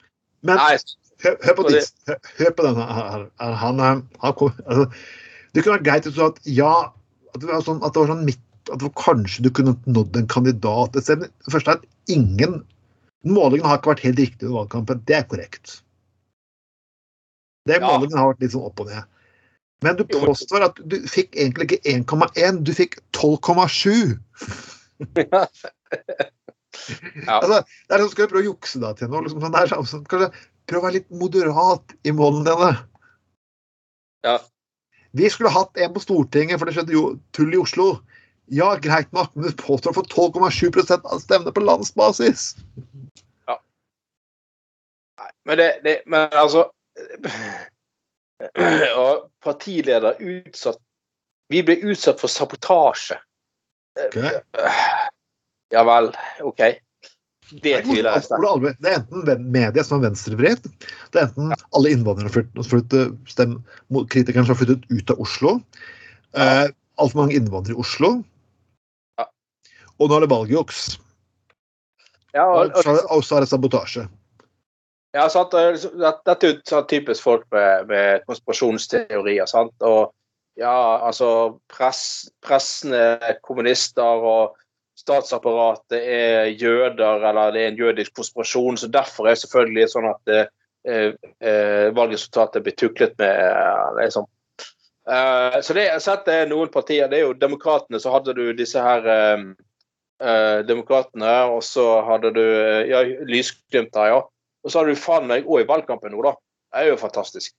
[0.43, 0.77] Men Nei,
[1.23, 3.27] hør, hør på det- hør, hør på denne her.
[3.39, 3.53] her.
[3.63, 4.91] Han, eh, han kom, altså,
[5.53, 6.73] Det kunne vært greit hvis du sa at ja,
[7.33, 8.39] at det var sånn, at det var sånn midt
[8.71, 10.91] at det var kanskje du kunne nådd en kandidat.
[10.93, 11.03] Det
[11.51, 12.65] første er at ingen
[13.27, 15.01] Målingen har ikke vært helt riktig under valgkampen.
[15.05, 15.81] Det er korrekt.
[17.69, 17.87] Det Ja.
[17.87, 19.03] Målingen har vært litt sånn opp og ned.
[19.81, 24.17] Men du påstår at du fikk egentlig ikke 1,1, du fikk 12,7.
[27.27, 27.35] Ja.
[27.41, 29.25] Altså, det er sånn, Skal du prøve å jukse deg til noe?
[29.25, 30.29] Liksom, sånn der, sånn, kanskje
[30.69, 32.69] Prøv å være litt moderat i målene dine.
[34.23, 34.37] Ja.
[35.17, 37.03] Vi skulle hatt en på Stortinget, for det skjedde jo
[37.35, 37.87] tull i Oslo.
[38.45, 42.55] Ja, greit nok, men du påstår å få 12,7% av stemmene på landsbasis.
[45.21, 46.65] Nei, men det, det Men altså
[48.57, 50.79] Og partileder utsatt
[51.53, 53.17] Vi ble utsatt for sabotasje.
[53.99, 54.17] Ok.
[55.71, 56.09] Ja vel,
[56.43, 56.61] OK.
[57.51, 58.39] Det tviler jeg.
[58.39, 60.67] Ole Det er enten media som er venstrevredt,
[61.11, 62.61] det er enten alle innvandrere har flyttet,
[63.27, 65.57] flyttet kritikerne som har flyttet ut av Oslo,
[66.39, 68.30] uh, altfor mange innvandrere i Oslo, Ja.
[70.01, 70.81] Og nå er det valgjuks.
[72.33, 74.07] Ja, Og og, så er det- og så det sabotasje.
[75.13, 75.53] Ja, sant?
[75.53, 79.45] liksom, det- Dette er typisk folk med, med konspirasjonsteorier.
[79.47, 79.73] sant?
[79.81, 80.13] Og
[80.57, 84.55] ja, altså press, Pressen er kommunister, og
[84.97, 88.77] statsapparatet er jøder, eller det er en jødisk konspirasjon.
[88.77, 90.33] Så derfor er det selvfølgelig sånn at
[90.87, 93.39] eh, eh, valgresultatet blir tuklet med.
[93.39, 94.25] eh, liksom.
[95.09, 97.09] Eh, så det sett det er noen partier.
[97.09, 99.01] Det er jo Demokratene, så hadde du disse her
[100.21, 104.21] eh, Demokratene, og så hadde du eh, ja, Lysglimt der, ja.
[104.61, 106.35] Og så hadde du faen meg òg i valgkampen nå, da.
[106.71, 107.53] Det er jo fantastisk.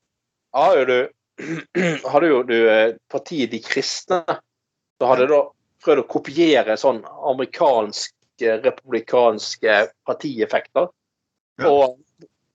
[0.55, 0.97] Ja, jo du,
[2.13, 4.23] hadde jo du eh, partiet De kristne.
[5.01, 5.43] Så hadde da
[5.83, 7.03] prøvd å kopiere sånn
[7.33, 10.89] amerikansk, eh, republikanske partieffekter.
[11.67, 11.99] Og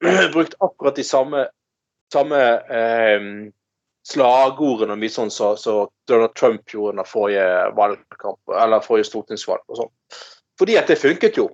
[0.34, 1.48] brukt akkurat de samme,
[2.14, 2.42] samme
[2.72, 3.30] eh,
[4.08, 5.78] slagordene mye sånn som så
[6.08, 7.48] Donald Trump gjorde under forrige
[7.78, 9.64] valgkamp, eller forrige stortingsvalg.
[9.68, 9.94] og sånn.
[10.60, 11.50] Fordi at det funket jo.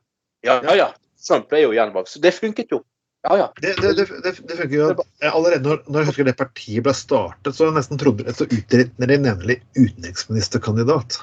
[0.45, 0.89] Ja, ja, ja.
[1.23, 2.83] Trump ble jo gjenvalgt, så det funket jo.
[3.23, 3.45] Ja, ja.
[3.63, 4.87] Det, det, det, det, funker jo
[5.23, 9.19] Allerede når, når jeg husker det partiet ble startet, så nesten trodde så utredte de
[9.23, 11.21] nemlig utenriksministerkandidat.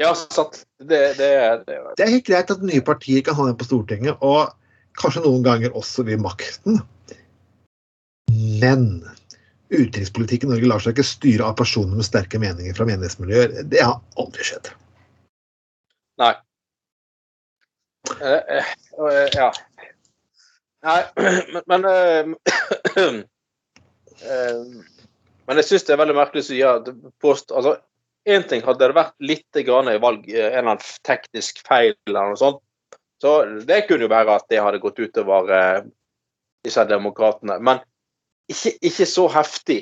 [0.00, 0.62] Ja, sant.
[0.80, 1.30] Det, det,
[1.68, 4.52] det, Det er helt greit at nye partier kan ha den på Stortinget, og
[5.00, 6.80] kanskje noen ganger også ved makten.
[8.60, 8.86] Men
[9.70, 13.48] utenrikspolitikk i Norge lar seg ikke styre av personer med sterke meninger fra menighetsmiljøer.
[13.70, 14.66] Det har aldri skjedd.
[16.20, 16.34] Nei.
[18.10, 18.40] Uh,
[18.98, 19.50] uh, ja.
[20.86, 21.00] Nei,
[21.68, 21.82] men Men,
[25.60, 26.84] jeg syns det er veldig merkelig å si at
[27.20, 27.72] post, altså,
[28.28, 32.34] Én ting hadde det vært litt grann i valg, en eller annen teknisk feil eller
[32.34, 32.60] noe sånt.
[33.20, 35.80] Så det kunne jo være at det hadde gått utover eh,
[36.64, 37.56] disse demokratene.
[37.64, 37.80] Men
[38.50, 39.80] ikke, ikke så heftig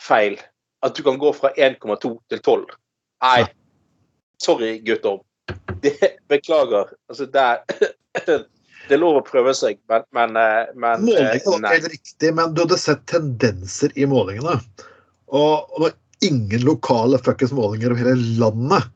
[0.00, 0.38] feil
[0.84, 2.62] at du kan gå fra 1,2 til 12.
[3.24, 3.42] Nei,
[4.40, 5.20] sorry, gutter.
[5.82, 5.96] Det,
[6.28, 6.92] beklager.
[7.10, 7.90] Altså, det er,
[8.88, 12.32] det er lov å prøve seg, men, men, eh, men eh, Målingene var helt riktig,
[12.36, 14.56] men du hadde sett tendenser i målingene.
[15.30, 15.98] Og, og det var
[16.30, 18.90] ingen lokale fuckings målinger over hele landet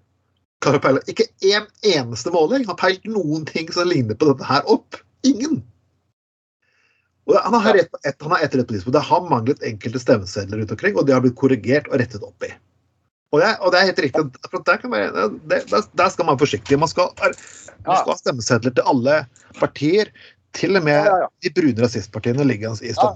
[1.09, 4.97] Ikke én eneste måling har peilt noen ting som ligner på dette her opp.
[5.25, 5.63] Ingen.
[7.27, 8.97] Og han har ett et, han har ett rett på tidspunkt.
[8.99, 12.45] Det har manglet enkelte stemmesedler rundt omkring, og det har blitt korrigert og rettet opp
[12.45, 12.53] i.
[13.33, 14.25] Og er- og det er helt riktig.
[14.67, 16.79] Der, kan man, det, der, der skal man være forsiktig.
[16.79, 17.35] Man skal, man
[17.97, 19.27] skal ha stemmesedler til alle
[19.59, 20.13] partier.
[20.55, 21.29] Til og med Ja, ja, ja.
[21.43, 23.11] de brune rasistpartiene ligger i ja,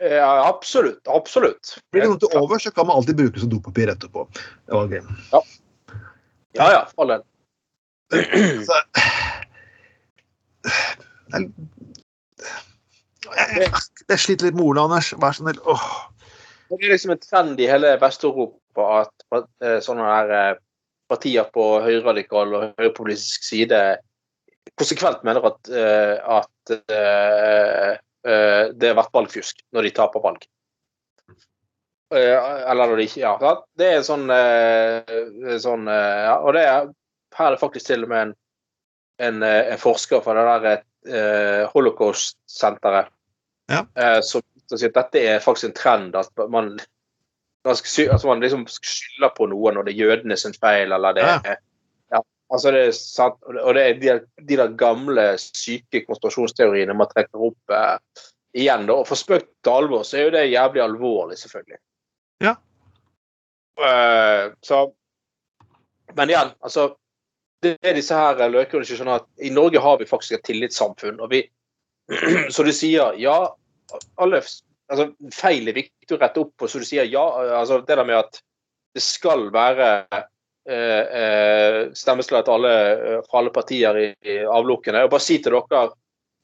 [0.00, 1.02] ja, absolutt.
[1.12, 1.74] Absolutt.
[1.92, 4.24] Blir det noe til over, så kan man alltid bruke som dopapir etterpå.
[4.72, 5.02] Okay.
[5.32, 5.42] Ja.
[6.56, 6.80] Ja, ja.
[6.94, 7.22] For all del.
[13.36, 13.70] Jeg,
[14.08, 15.12] jeg, sliter litt med ordene, Anders.
[15.20, 15.60] Vær så snill.
[16.70, 19.24] Det er liksom en trend i hele Vest-Europa at
[19.64, 20.58] eh, sånne her eh,
[21.10, 23.80] partier på høyreradikal og høyrepolitisk side
[24.78, 30.44] konsekvent mener at, eh, at det har vært valgfusk når de taper valg.
[32.14, 33.54] Eller når de ikke Ja.
[33.78, 34.26] Det er en sånn,
[35.62, 36.90] sånn ja, Og det er,
[37.38, 38.34] her er det faktisk til og med en,
[39.26, 43.10] en, en forsker fra det der Holocaust-senteret
[43.70, 43.84] Ja.
[43.96, 46.16] eh, som som at dette er faktisk en trend.
[46.16, 46.78] At man,
[47.66, 51.56] altså man liksom skylder på noe når det er jødene sin feil, eller det Ja.
[52.12, 52.20] ja,
[52.52, 57.48] altså det er sant, og det- er de, de der gamle, syke konspirasjonsteoriene man trekker
[57.50, 57.98] opp eh,
[58.54, 58.86] igjen.
[58.86, 58.92] Da.
[58.94, 61.78] Og for spøk til alvor så er jo det jævlig alvorlig, selvfølgelig.
[62.40, 62.54] Ja.
[63.80, 64.92] Uh, så
[66.14, 66.96] Men igjen, altså
[67.62, 71.20] det er disse her løkene som skjønner at i Norge har vi faktisk et tillitssamfunn.
[71.20, 71.50] og vi
[72.54, 73.54] Så du sier ja,
[74.20, 74.40] alle
[74.90, 76.68] altså, feil er viktig å rette opp på.
[76.68, 77.24] Så du sier ja,
[77.60, 78.40] altså det der med at
[78.96, 79.90] det skal være
[80.68, 85.04] eh, stemmeslag alle, eh, fra alle partier i, i avlukkene.
[85.06, 85.90] Og bare si til dere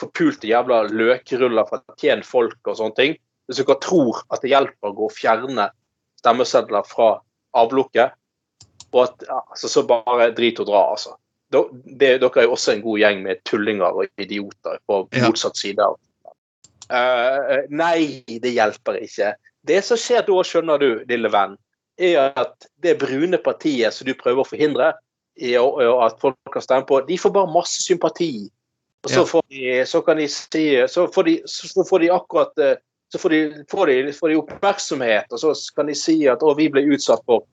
[0.01, 3.18] forpulte jævla løkruller fra tjent folk og sånne ting.
[3.47, 5.70] Hvis dere tror at det hjelper å gå og fjerne
[6.20, 7.16] stemmesedler fra
[7.57, 8.16] avlukket,
[8.92, 11.16] og at altså, så bare drit og dra, altså.
[11.53, 11.61] Det,
[12.18, 15.82] dere er jo også en god gjeng med tullinger og idioter på motsatt side.
[15.82, 15.99] av
[16.91, 19.34] Eh, nei, det hjelper ikke.
[19.66, 21.57] Det som skjer da, skjønner du, lille venn,
[21.99, 24.93] er at det brune partiet som du prøver å forhindre
[25.61, 28.49] å, å- at folk kan stemme på, de får bare masse sympati.
[29.05, 32.59] Og så, får de, så kan de si Så får de, så får de akkurat
[32.59, 32.76] eh,
[33.12, 36.55] Så får de, får, de, får de oppmerksomhet, og så kan de si at å,
[36.59, 37.45] vi ble utsatt for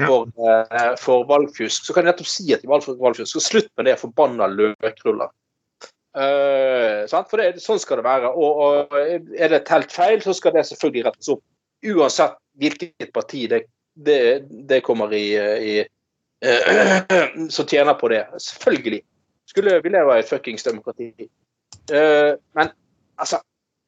[0.00, 0.06] Ja.
[0.06, 1.84] for, eh, for valgfusk.
[1.84, 3.26] Så kan de nettopp si at de valgfusk.
[3.28, 5.28] Så slutt med det forbanna løkruller.
[6.14, 7.30] Sant?
[7.30, 8.30] For det, sånn skal det være.
[8.36, 8.96] Og, og
[9.38, 11.42] er det telt feil, så skal det selvfølgelig rettes opp.
[11.82, 13.62] Uansett hvilket parti det,
[13.94, 14.18] det,
[14.68, 18.26] det kommer i, i uh, som tjener på det.
[18.38, 19.00] Selvfølgelig.
[19.50, 21.08] Skulle vi leve i et fuckings demokrati.
[21.90, 22.70] Uh, men
[23.20, 23.40] altså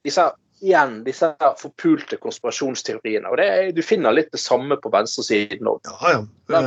[0.04, 0.30] disse,
[0.64, 1.28] Igjen disse
[1.60, 3.28] forpulte konspirasjonsteoriene.
[3.28, 5.80] og er- Du finner litt det samme på venstresiden òg.
[5.90, 6.12] Ja,
[6.54, 6.60] ja.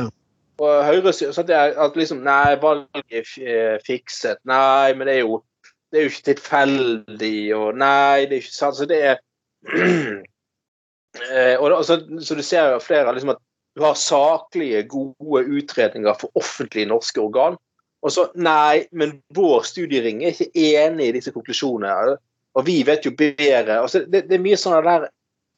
[0.58, 0.64] Ja.
[0.66, 4.40] Og Høyre sier så det er at liksom Nei, valget er er fikset.
[4.48, 5.42] Nei, men det er jo
[5.88, 8.76] det er jo ikke tilfeldig, og nei, det er ikke sant.
[8.76, 9.22] Så det er
[11.18, 13.40] Eh, og, altså, Så du ser jo flere liksom at
[13.76, 17.56] du har saklige, gode utredninger for offentlige norske organ.
[18.02, 22.16] Og så nei, men vår studiering er ikke enig i disse konklusjonene.
[22.54, 23.80] Og vi vet jo bedre.
[23.80, 25.08] Altså, det, det er mye sånne der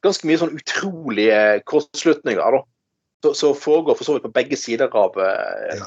[0.01, 2.61] Ganske mye sånn utrolige kortslutninger da,
[3.35, 5.87] som foregår for så vidt på begge sider av, eh, Ja.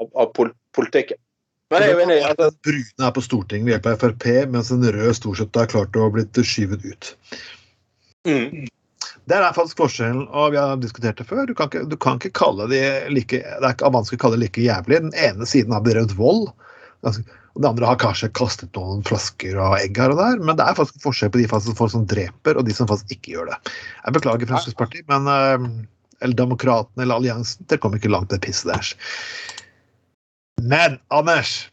[0.00, 1.18] av, av pol politikken.
[1.70, 4.26] Men jeg er jo enig at Den brune er på Stortinget ved hjelp av Frp,
[4.50, 7.14] mens den røde stort sett har klart å blitt skyvet ut.
[8.26, 8.66] mm,
[9.28, 11.46] Det er faktisk forskjellen, og vi har diskutert det før.
[11.46, 12.80] Du kan ikke, du kan ikke kalle de
[13.14, 14.98] like Det er ikke vanskelig å kalle det like jævlig.
[15.06, 16.50] Den ene siden har berømt vold,
[17.06, 20.66] og den andre har kanskje kastet noen flasker og egg her og der, men det
[20.66, 23.58] er faktisk forskjell på de folk som dreper, og de som faktisk ikke gjør det.
[24.04, 25.70] Jeg beklager Fremskrittspartiet, men eh,
[26.20, 28.94] eller Demokratene eller Alliansen, dere kom ikke langt med pisset deres.
[30.60, 31.70] Men Anders,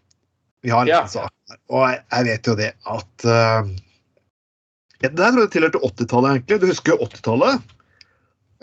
[0.64, 1.02] vi har en Ja.
[1.08, 1.34] sak
[1.72, 3.68] og jeg, jeg vet jo det at uh,
[5.00, 6.60] Det her tror jeg tilhørte 80-tallet, egentlig.
[6.60, 7.74] Du husker jo 80-tallet?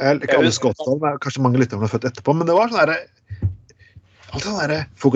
[0.02, 2.34] Eller Ikke alle husker husker 80-tallet, kanskje mange lyttere er født etterpå.
[2.34, 2.72] Men det var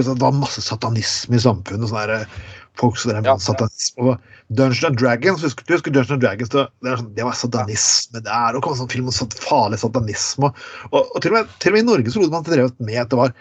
[0.07, 1.91] sånn at det var masse satanisme i samfunnet.
[1.91, 2.21] sånn derre
[2.79, 4.05] Folk som drev med Ja, satanisme.
[4.05, 8.23] Og Dungeons and Dragons, husker du husker Dungeons and Dragons, det, sånn, det var satanisme
[8.25, 8.57] der.
[8.57, 10.53] Og kom sånn film om sånn farlig satanisme.
[10.53, 12.51] Og, og, og til, og med, til og med i Norge så trodde man at
[12.51, 13.37] det drev med at det var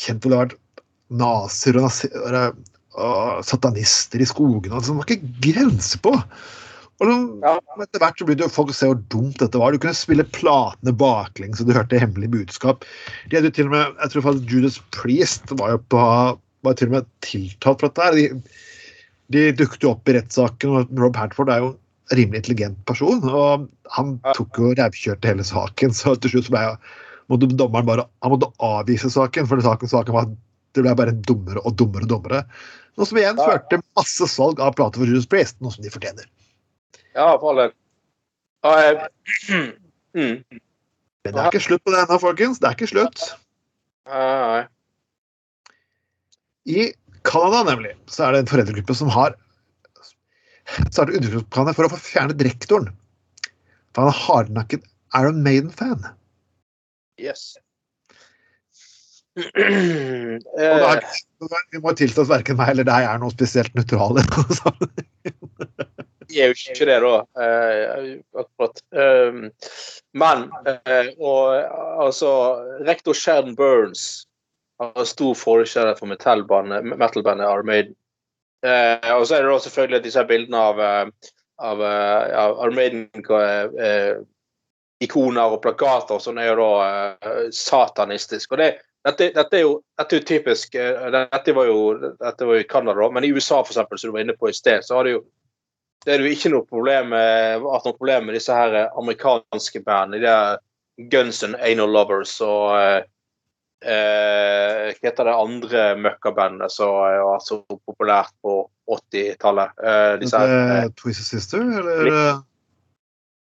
[0.00, 0.56] kjent hvor det var
[1.20, 2.64] nazier og, nazi, og,
[3.00, 4.74] og satanister i skogene.
[4.78, 6.14] Altså, det var ikke grenser på.
[7.00, 7.54] Og så, Ja.
[7.80, 9.72] Etter hvert så begynte folk å se hvor dumt dette var.
[9.72, 12.84] Du kunne spille platene baklengs, så du hørte hemmelige budskap.
[13.30, 16.02] De hadde til og med, jeg tror faktisk Judas Priest var jo på,
[16.66, 18.06] var til og med tiltalt for dette.
[18.06, 18.16] her.
[18.16, 18.58] De,
[19.30, 23.22] de dukket jo opp i rettssaken, og Rob Hartford er jo en rimelig intelligent person.
[23.24, 26.76] Og han tok jo rævkjørte hele saken, så til slutt så ble jo
[27.30, 30.30] måtte dommeren bare han måtte avvise saken, for saken, saken var
[30.74, 32.40] det ble bare dummere og dummere og dummere.
[32.98, 36.26] Noe som igjen førte masse salg av plater for Judas Priest, noe som de fortjener.
[37.14, 37.76] Ja, for all del.
[40.10, 40.40] Mm.
[41.22, 42.58] Men det er ikke slutt på det ennå, folkens.
[42.58, 43.20] Det er ikke slutt.
[44.10, 44.64] Nei.
[46.70, 46.90] I
[47.26, 49.34] Canada nemlig, så er det en foreldregruppe som har
[50.92, 52.92] startet undersøkelsesplaner for å få fjernet rektoren.
[53.96, 54.84] For han er hardnakket
[55.18, 56.04] Iron Maiden-fan.
[57.20, 57.50] Yes.
[59.40, 61.04] Og da Eh, er-
[61.72, 64.24] Vi må tilstå at verken meg eller deg er noe spesielt nøytrale.
[66.30, 67.14] Vi er jo ikke det, da.
[67.42, 68.76] eh, akkurat.
[68.94, 69.48] Um,
[70.14, 71.56] men eh, og
[72.04, 72.28] altså
[72.86, 74.04] Rektor Sheridan Burns
[74.80, 77.96] har stor forkjærlighet for metal-bandet metal-bandet
[78.60, 81.06] Eh, og så er det da selvfølgelig disse bildene av, eh,
[81.64, 86.72] av, eh, av Iron Maiden-ikoner og plakater som sånn er jo da
[87.14, 88.52] eh, satanistisk.
[88.52, 88.68] Og det,
[89.08, 91.78] dette, dette, er jo, dette er typisk eh, Dette var jo,
[92.20, 94.50] dette var jo i Canada, men i USA, for eksempel, som du var inne på
[94.50, 95.22] i sted, så har det jo
[96.04, 100.16] det er jo ikke noe problem med, noe problem med disse her amerikanske bandene.
[100.16, 100.58] De der
[101.12, 103.04] Guns and Anal Lovers og
[103.82, 109.74] eh, eh, Hva heter det andre møkkabandet som var så populært på 80-tallet?
[109.84, 112.42] Eh, disse eh, Twisted Sister, eller eh,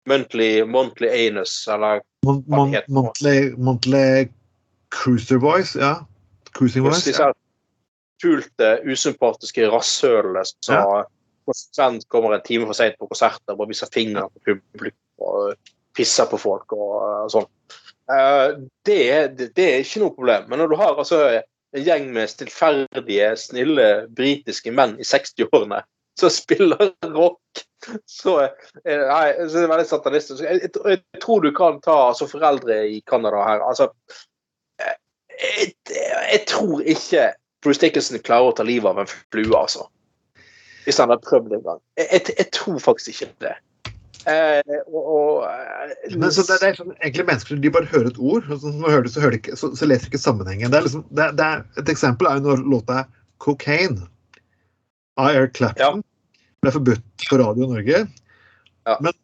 [0.06, 2.90] Monthly, Monthly Anus, eller Mon Mon heter?
[2.92, 4.28] Monthly, Monthly
[4.94, 5.74] Cruiser Boys?
[5.76, 6.06] Ja.
[6.52, 7.04] Cruising Boys?
[7.04, 7.32] disse Ja.
[7.32, 11.04] her usympatiske rasshølene som
[11.46, 15.54] konsekvent kommer en time for seint på konserter og viser fingeren på publikum og
[15.96, 16.94] pisser på folk og,
[17.26, 17.46] og sånn.
[18.12, 20.48] Eh, det, det, det er ikke noe problem.
[20.50, 25.82] Men når du har altså en gjeng med stillferdige, snille britiske menn i 60-årene
[26.20, 27.64] som spiller rock,
[28.08, 28.46] så nei,
[28.86, 30.44] så er det veldig satanistisk.
[30.44, 33.66] Jeg, jeg, jeg tror du kan ta altså, foreldre i Canada her.
[33.68, 33.90] altså
[34.80, 34.96] eh,
[35.36, 35.74] jeg,
[36.32, 37.28] jeg tror ikke
[37.64, 39.88] Bruce Dickinson klarer å ta livet av en flue, altså.
[40.86, 41.80] Hvis han har prøvd en gang.
[41.98, 43.56] Jeg, jeg, jeg tror faktisk ikke det.
[44.26, 48.08] Eh, og, og eh, Men så det, det er sånn, egentlig mennesker de bare hører
[48.10, 50.72] et ord, og så, hører de så, hører de så, så leser de ikke sammenhengen.
[50.72, 53.04] Det er liksom, det, det er, et eksempel er jo når låta
[53.42, 54.08] 'Cocaine'
[55.20, 56.02] av Eric Clapton
[56.64, 58.02] ble forbudt på Radio Norge.
[58.88, 58.96] Ja.
[59.04, 59.14] Men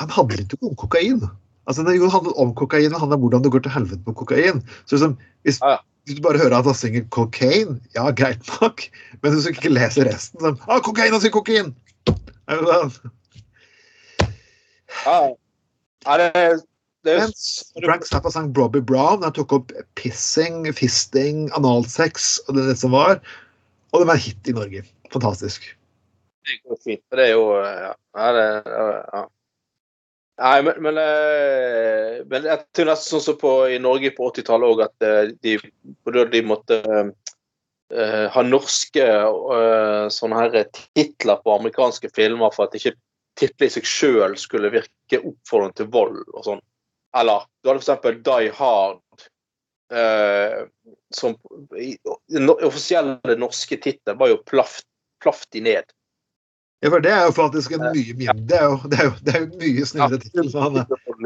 [0.00, 1.24] han handler ikke om kokain.
[1.66, 4.62] Altså, det handler om kokain, men handler om hvordan det går til helvete med kokain.
[4.84, 5.78] Så liksom, hvis, Ja, ja.
[6.06, 8.86] hvis du bare hører at han synger 'cocaine', ja, greit nok,
[9.22, 11.74] men hvis du ikke leser resten sånn ah, 'Kokain, han sier kokain!'
[15.06, 15.34] Er
[16.06, 16.30] ja, det,
[17.06, 17.32] det er
[17.84, 19.22] Frank Zappa sang Robbie Brown.
[19.22, 23.20] Han tok opp pissing, fisting, analsex og det, det som var.
[23.94, 24.82] Og det var hit i Norge.
[25.14, 25.70] Fantastisk.
[26.46, 27.02] Det går fint.
[27.14, 27.94] Det er jo Ja.
[27.94, 29.24] ja, det, ja.
[30.36, 34.68] Nei, men, men, eh, men jeg tror nesten sånn som på, i Norge på 80-tallet
[34.68, 35.54] òg, at eh, de,
[36.34, 42.98] de måtte uh, ha norske uh, sånne her titler på amerikanske filmer for at ikke
[43.38, 46.62] titlene i seg sjøl skulle virke oppfordrende til vold og sånn.
[47.16, 48.22] Eller du hadde f.eks.
[48.26, 49.02] Die Hard.
[49.94, 50.64] Eh,
[51.14, 51.36] som
[51.78, 51.92] i,
[52.26, 54.80] Den offisielle norske tittelen var jo Plaff,
[55.22, 55.92] plaff de ned.
[56.84, 59.12] Ja, for det er jo faktisk en mye mindre Det er jo, det er jo,
[59.24, 60.50] det er jo mye snillere tittel.
[60.52, 60.80] så Han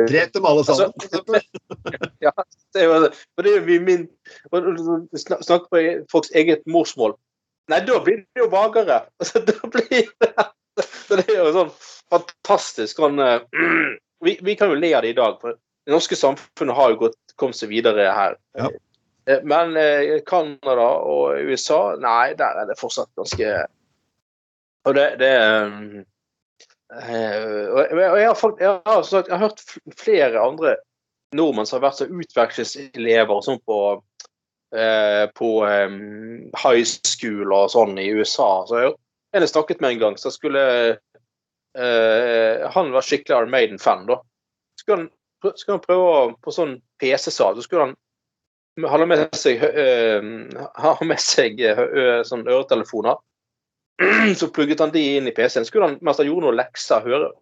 [0.06, 0.92] drep dem alle sammen.
[1.02, 1.40] eksempel.
[2.26, 2.32] ja,
[2.74, 4.06] det er jo det er jo min
[4.52, 7.16] og du snak- Snakker på folks eget morsmål.
[7.70, 9.02] Nei, da blir det jo vagere.
[9.20, 10.30] Altså, da blir det
[11.08, 11.72] Så det er jo sånn
[12.11, 13.40] fantastisk sånn uh,
[14.26, 17.00] vi, vi kan jo le av det i dag, for det norske samfunnet har jo
[17.06, 18.36] gått, kommet seg videre her.
[18.58, 18.68] Ja.
[19.30, 23.52] Eh, Men eh, Canada og USA, nei, der er det fortsatt ganske
[24.88, 25.34] Og det, det
[25.66, 26.00] um,
[26.90, 29.61] Uh, og jeg, har, fått- jeg, har, sagt, jeg har hørt
[30.00, 30.72] flere andre
[31.38, 33.76] nordmenn som har vært så utvekslingselever og sånn på
[34.74, 38.48] uh, på um, high school og sånn i USA.
[38.66, 38.96] Så jeg,
[39.38, 40.98] en jeg snakket med en gang, så skulle eh,
[41.74, 44.16] Han var skikkelig Iron Maiden-fan, da.
[44.80, 45.04] Skulle han,
[45.54, 47.94] skulle han prøve å På sånn PC-sal, så skulle han
[48.88, 50.22] ha med seg, eh,
[50.82, 53.18] ha med seg eh, sånn øretelefoner.
[54.38, 55.66] Så plugget han de inn i PC-en.
[55.68, 57.32] Skulle han, mens han gjorde noen lekser, høre,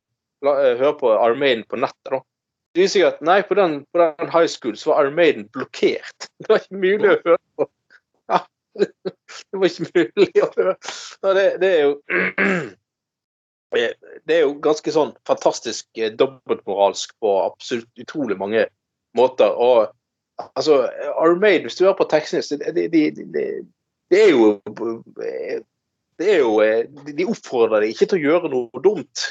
[0.46, 2.10] la, eh, høre på Iron Maiden på nettet.
[2.10, 2.22] da.
[2.74, 5.46] Det viser seg at nei, på den, på den high school så var Iron Maiden
[5.54, 6.28] blokkert.
[6.40, 7.68] Det var ikke mulig å høre på.
[8.28, 8.42] Ja,
[8.82, 10.76] det var ikke mulig å høre.
[11.38, 11.94] Det, det er jo
[13.74, 18.66] Det er jo ganske sånn fantastisk eh, dobbeltmoralsk på absolutt utrolig mange
[19.18, 19.52] måter.
[19.52, 19.90] Og
[20.54, 20.86] altså,
[21.20, 22.86] Armade, hvis du hører på tekstene, det, det,
[23.18, 23.46] det, det,
[24.12, 24.54] det er jo
[26.18, 29.26] det er jo eh, De oppfordrer deg ikke til å gjøre noe dumt.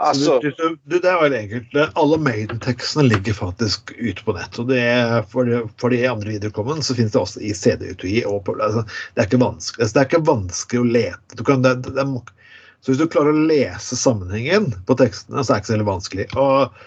[0.00, 4.56] Altså, du, du, du, det er vel egentlig Alle Maiden-tekstene ligger faktisk ute på nett.
[4.62, 8.22] og det er For, de- for de andre viderekommende så finnes det også i CD-utgi.
[8.24, 11.36] Altså, det, er ikke vanskelig, altså, det er ikke vanskelig å lete.
[11.36, 12.24] Du kan, det, det, må-
[12.80, 15.88] så hvis du klarer å lese sammenhengen på tekstene, så er det ikke så veldig
[15.90, 16.26] vanskelig.
[16.40, 16.78] Og,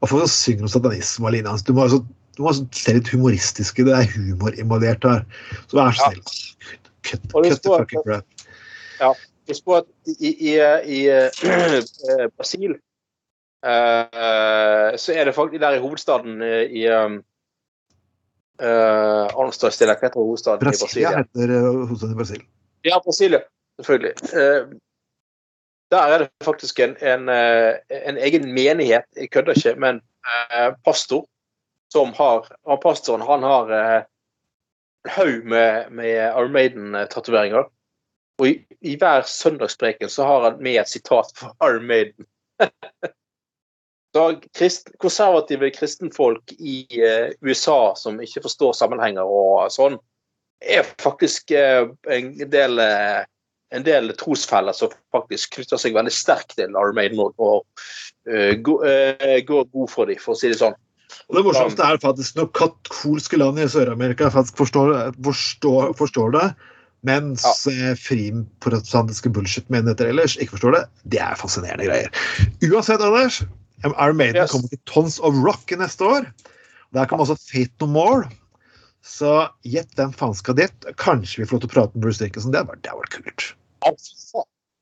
[0.00, 2.04] og for å synge om satanisme lignende, du må, altså,
[2.36, 3.96] du må altså se litt humoristisk i det.
[3.96, 5.24] Det er humor involvert her.
[5.66, 6.12] Så vær så Ja.
[6.12, 6.78] snill.
[7.00, 9.26] Cut, cut the fucking crap.
[9.50, 9.88] Husk på at
[10.20, 10.54] i, i,
[10.86, 12.76] i eh, Brasil
[13.66, 17.16] uh, så er det faktisk der i hovedstaden eh, i um,
[18.62, 19.98] uh, Arnstad stiller.
[19.98, 21.24] Hva heter hovedstaden i Brasilia Brasilia?
[21.24, 22.46] heter uh, hovedstaden i Brasil.
[22.86, 23.42] Ja, Brasilia.
[23.80, 24.14] Selvfølgelig.
[25.90, 27.74] Der er det faktisk en, en, eh,
[28.06, 31.26] en egen menighet, jeg kødder ikke, men eh, pastor
[31.92, 34.02] som har og Pastoren han har eh,
[35.04, 37.64] en haug med, med Iron Maiden-tatoveringer.
[38.38, 42.26] Og i, i hver søndagspreken så har han med et sitat fra Armaden.
[44.12, 50.00] Så krist, konservative kristenfolk i eh, USA som ikke forstår sammenhenger og sånn,
[50.58, 53.20] er faktisk eh, en del eh,
[53.76, 57.62] en del trosfeller som faktisk knytter seg veldig sterkt til Iron Maiden og, og
[58.30, 60.76] uh, går, uh, go god for dem, for å si det sånn.
[61.30, 64.92] Og det morsomste er faktisk når katolske land i Sør-Amerika faktisk forstår,
[65.24, 66.44] forstår, forstår, det,
[67.06, 67.94] mens ja.
[67.98, 70.84] friprotestantiske bullshit-menigheter ellers ikke forstår det.
[71.14, 72.10] Det er fascinerende greier.
[72.66, 73.40] Uansett, Anders,
[73.86, 74.52] Iron Maiden yes.
[74.54, 76.28] kommer til Tons of Rock neste år.
[76.94, 78.28] Der kommer også Fate No More.
[79.06, 80.90] Så gjett hvem faen skal dit.
[81.00, 82.52] Kanskje vi får lov til å prate med Bruce Dickinson.
[82.52, 83.46] Det hadde vært kult.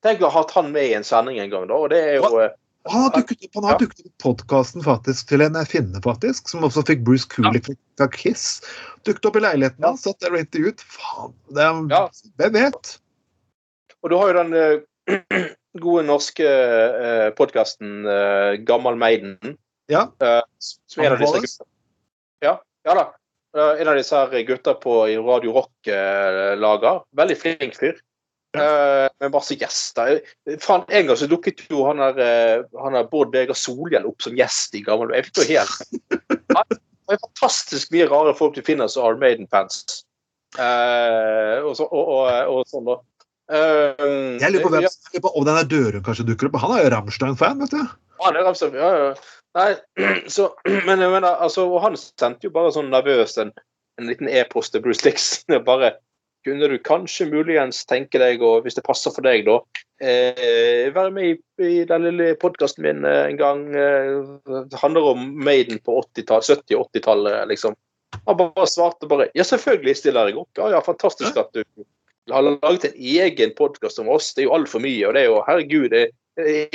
[0.04, 1.76] Tenk å ha hatt han med i en sending en gang, da.
[1.78, 2.32] og det er jo...
[2.38, 2.54] Ja.
[2.88, 6.64] Han har dukket opp, han har dukket opp podkasten faktisk til en finne, faktisk, som
[6.64, 7.60] også fikk Bruce Cooley
[7.98, 8.62] fra Kiss.
[9.04, 10.84] Dukket opp i leiligheten hans, satt der og intervjuet.
[10.94, 12.00] Faen, det er, ja.
[12.40, 12.92] hvem vet?
[14.00, 15.44] Og du har jo den uh,
[15.84, 19.36] gode norske uh, podkasten uh, Gammal Maiden.
[19.92, 20.06] Ja.
[20.22, 21.66] Uh, som en av disse
[22.44, 23.08] ja, ja da.
[23.58, 25.88] En av disse her gutta på Radio Rock
[26.60, 27.00] lager.
[27.16, 27.96] Veldig flink fyr.
[28.56, 30.22] Uh, med masse gjester.
[30.64, 32.16] Fan, En gang så dukket jo han der,
[32.64, 35.82] uh, han der Bård Vegar Solhjell opp som gjest i gammel Jeg fikk jo helt
[37.08, 40.02] Det er fantastisk mye rare folk du finner som Iron Maiden-fans.
[40.56, 42.98] Uh, og, så, og, og, og, sånn, da.
[43.48, 44.90] jeg lurer på hvem ja.
[45.30, 46.58] om denne døren kanskje dukker opp.
[46.64, 47.96] Han er jo Rammstein-fan, vet du.
[48.26, 49.08] Han er Rammstein, ja, ja.
[49.56, 49.70] Nei,
[50.36, 50.50] så,
[50.88, 53.54] men jeg mener, altså, han sendte jo bare sånn nervøs en,
[54.00, 55.60] en liten e-post til Bruce Dixon.
[55.70, 55.94] bare
[56.46, 59.58] kunne du kanskje muligens tenke deg, og hvis det passer for deg, da,
[60.00, 61.34] eh, være med i,
[61.66, 63.64] i den lille podkasten min eh, en gang.
[63.74, 67.76] Eh, det handler om Maiden på 70- og 80-tallet, liksom.
[68.24, 70.50] Han bare svarte bare Ja, selvfølgelig stiller jeg opp.
[70.56, 71.64] Ja, ja, fantastisk at du
[72.32, 74.32] har laget en egen podkast om oss.
[74.34, 75.02] Det er jo altfor mye.
[75.08, 76.06] Og det er jo, herregud, det,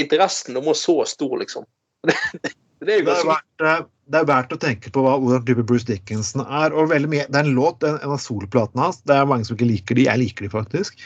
[0.01, 1.66] interessen om oss så stor, liksom.
[2.84, 6.43] Det er, verdt, eh, det er, verdt, å tenke på hva, hvordan type Bruce Dickinson
[6.43, 6.74] er.
[6.76, 8.99] og veldig mye, Det er en låt, en, en av solplatene hans.
[9.08, 10.99] Det er mange som ikke liker de, Jeg liker de faktisk.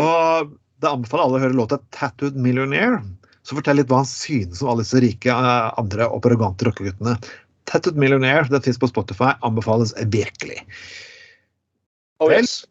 [0.00, 0.50] Og
[0.82, 2.98] Det anbefaler alle å høre låta 'Tattooed Millionaire'.
[3.46, 7.14] Så fortell litt hva han synes om alle disse rike, eh, andre og arrogante rockeguttene.
[7.64, 9.36] 'Tattooed Millionaire' det fins på Spotify.
[9.46, 10.64] Anbefales virkelig.
[12.18, 12.64] Oh, yes.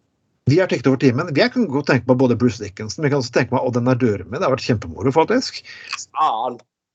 [0.51, 1.31] Vi har tenkt over timen.
[1.31, 3.95] Vi kan godt tenke på både Bruce Dickinson Vi kan også tenke på Odd N.
[3.95, 4.35] Dørme.
[4.35, 5.63] Det har vært kjempemoro, faktisk.
[6.19, 6.51] Ja,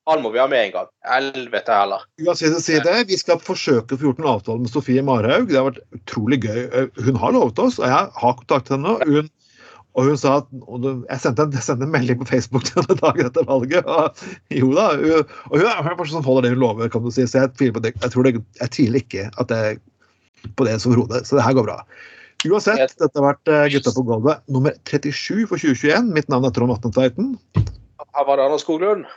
[0.09, 0.87] han må vi ha med en gang.
[1.05, 2.05] Helvete heller.
[2.39, 5.51] Si det, vi skal forsøke å få gjort en avtale med Sofie Marhaug.
[5.51, 6.63] Det har vært utrolig gøy.
[7.05, 8.95] Hun har lovet oss, og jeg har kontaktet henne.
[9.05, 9.29] Hun,
[9.99, 13.29] og hun sa at Jeg sendte en, sendte en melding på Facebook til henne dagen
[13.29, 13.89] etter valget.
[13.89, 17.11] Og, jo da, hun, og hun er fortsatt sånn holder det hun lover, kan du
[17.13, 17.27] si.
[17.29, 19.63] Så jeg tviler, det, jeg tror det, jeg tviler ikke at det,
[20.57, 21.27] på det som hodet.
[21.29, 21.83] Så det her går bra.
[22.47, 26.13] Uansett, dette har vært eh, Gutta på gulvet nummer 37 for 2021.
[26.15, 27.33] Mitt navn er Trond Vatne Tveiten.
[28.15, 29.09] Her var det Anders Skoglund.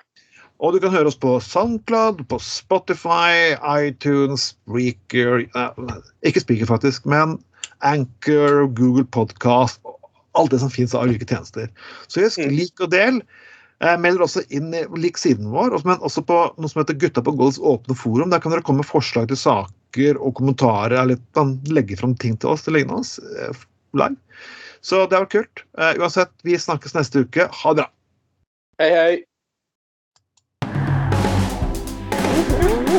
[0.62, 5.42] Og du kan høre oss på SoundCloud, på Spotify, iTunes, Spreaker
[6.28, 7.40] Ikke Speaker, faktisk, men
[7.82, 9.82] Anchor, Google Podcast
[10.38, 11.68] Alt det som fins av ulike tjenester.
[12.08, 12.54] Så husk, mm.
[12.56, 13.18] lik og del.
[13.82, 17.24] Melder Meld også inn i lik siden vår, men også på noe som heter Gutta
[17.26, 18.30] på Golds åpne forum.
[18.32, 21.20] Der kan dere komme med forslag til saker og kommentarer, eller
[21.74, 23.66] legge fram ting til oss til lignende oss eh,
[23.98, 24.16] live.
[24.86, 25.66] Så det har vært kult.
[25.76, 27.50] Uh, uansett, vi snakkes neste uke.
[27.50, 27.92] Ha det bra.
[28.82, 29.31] Hei, hei.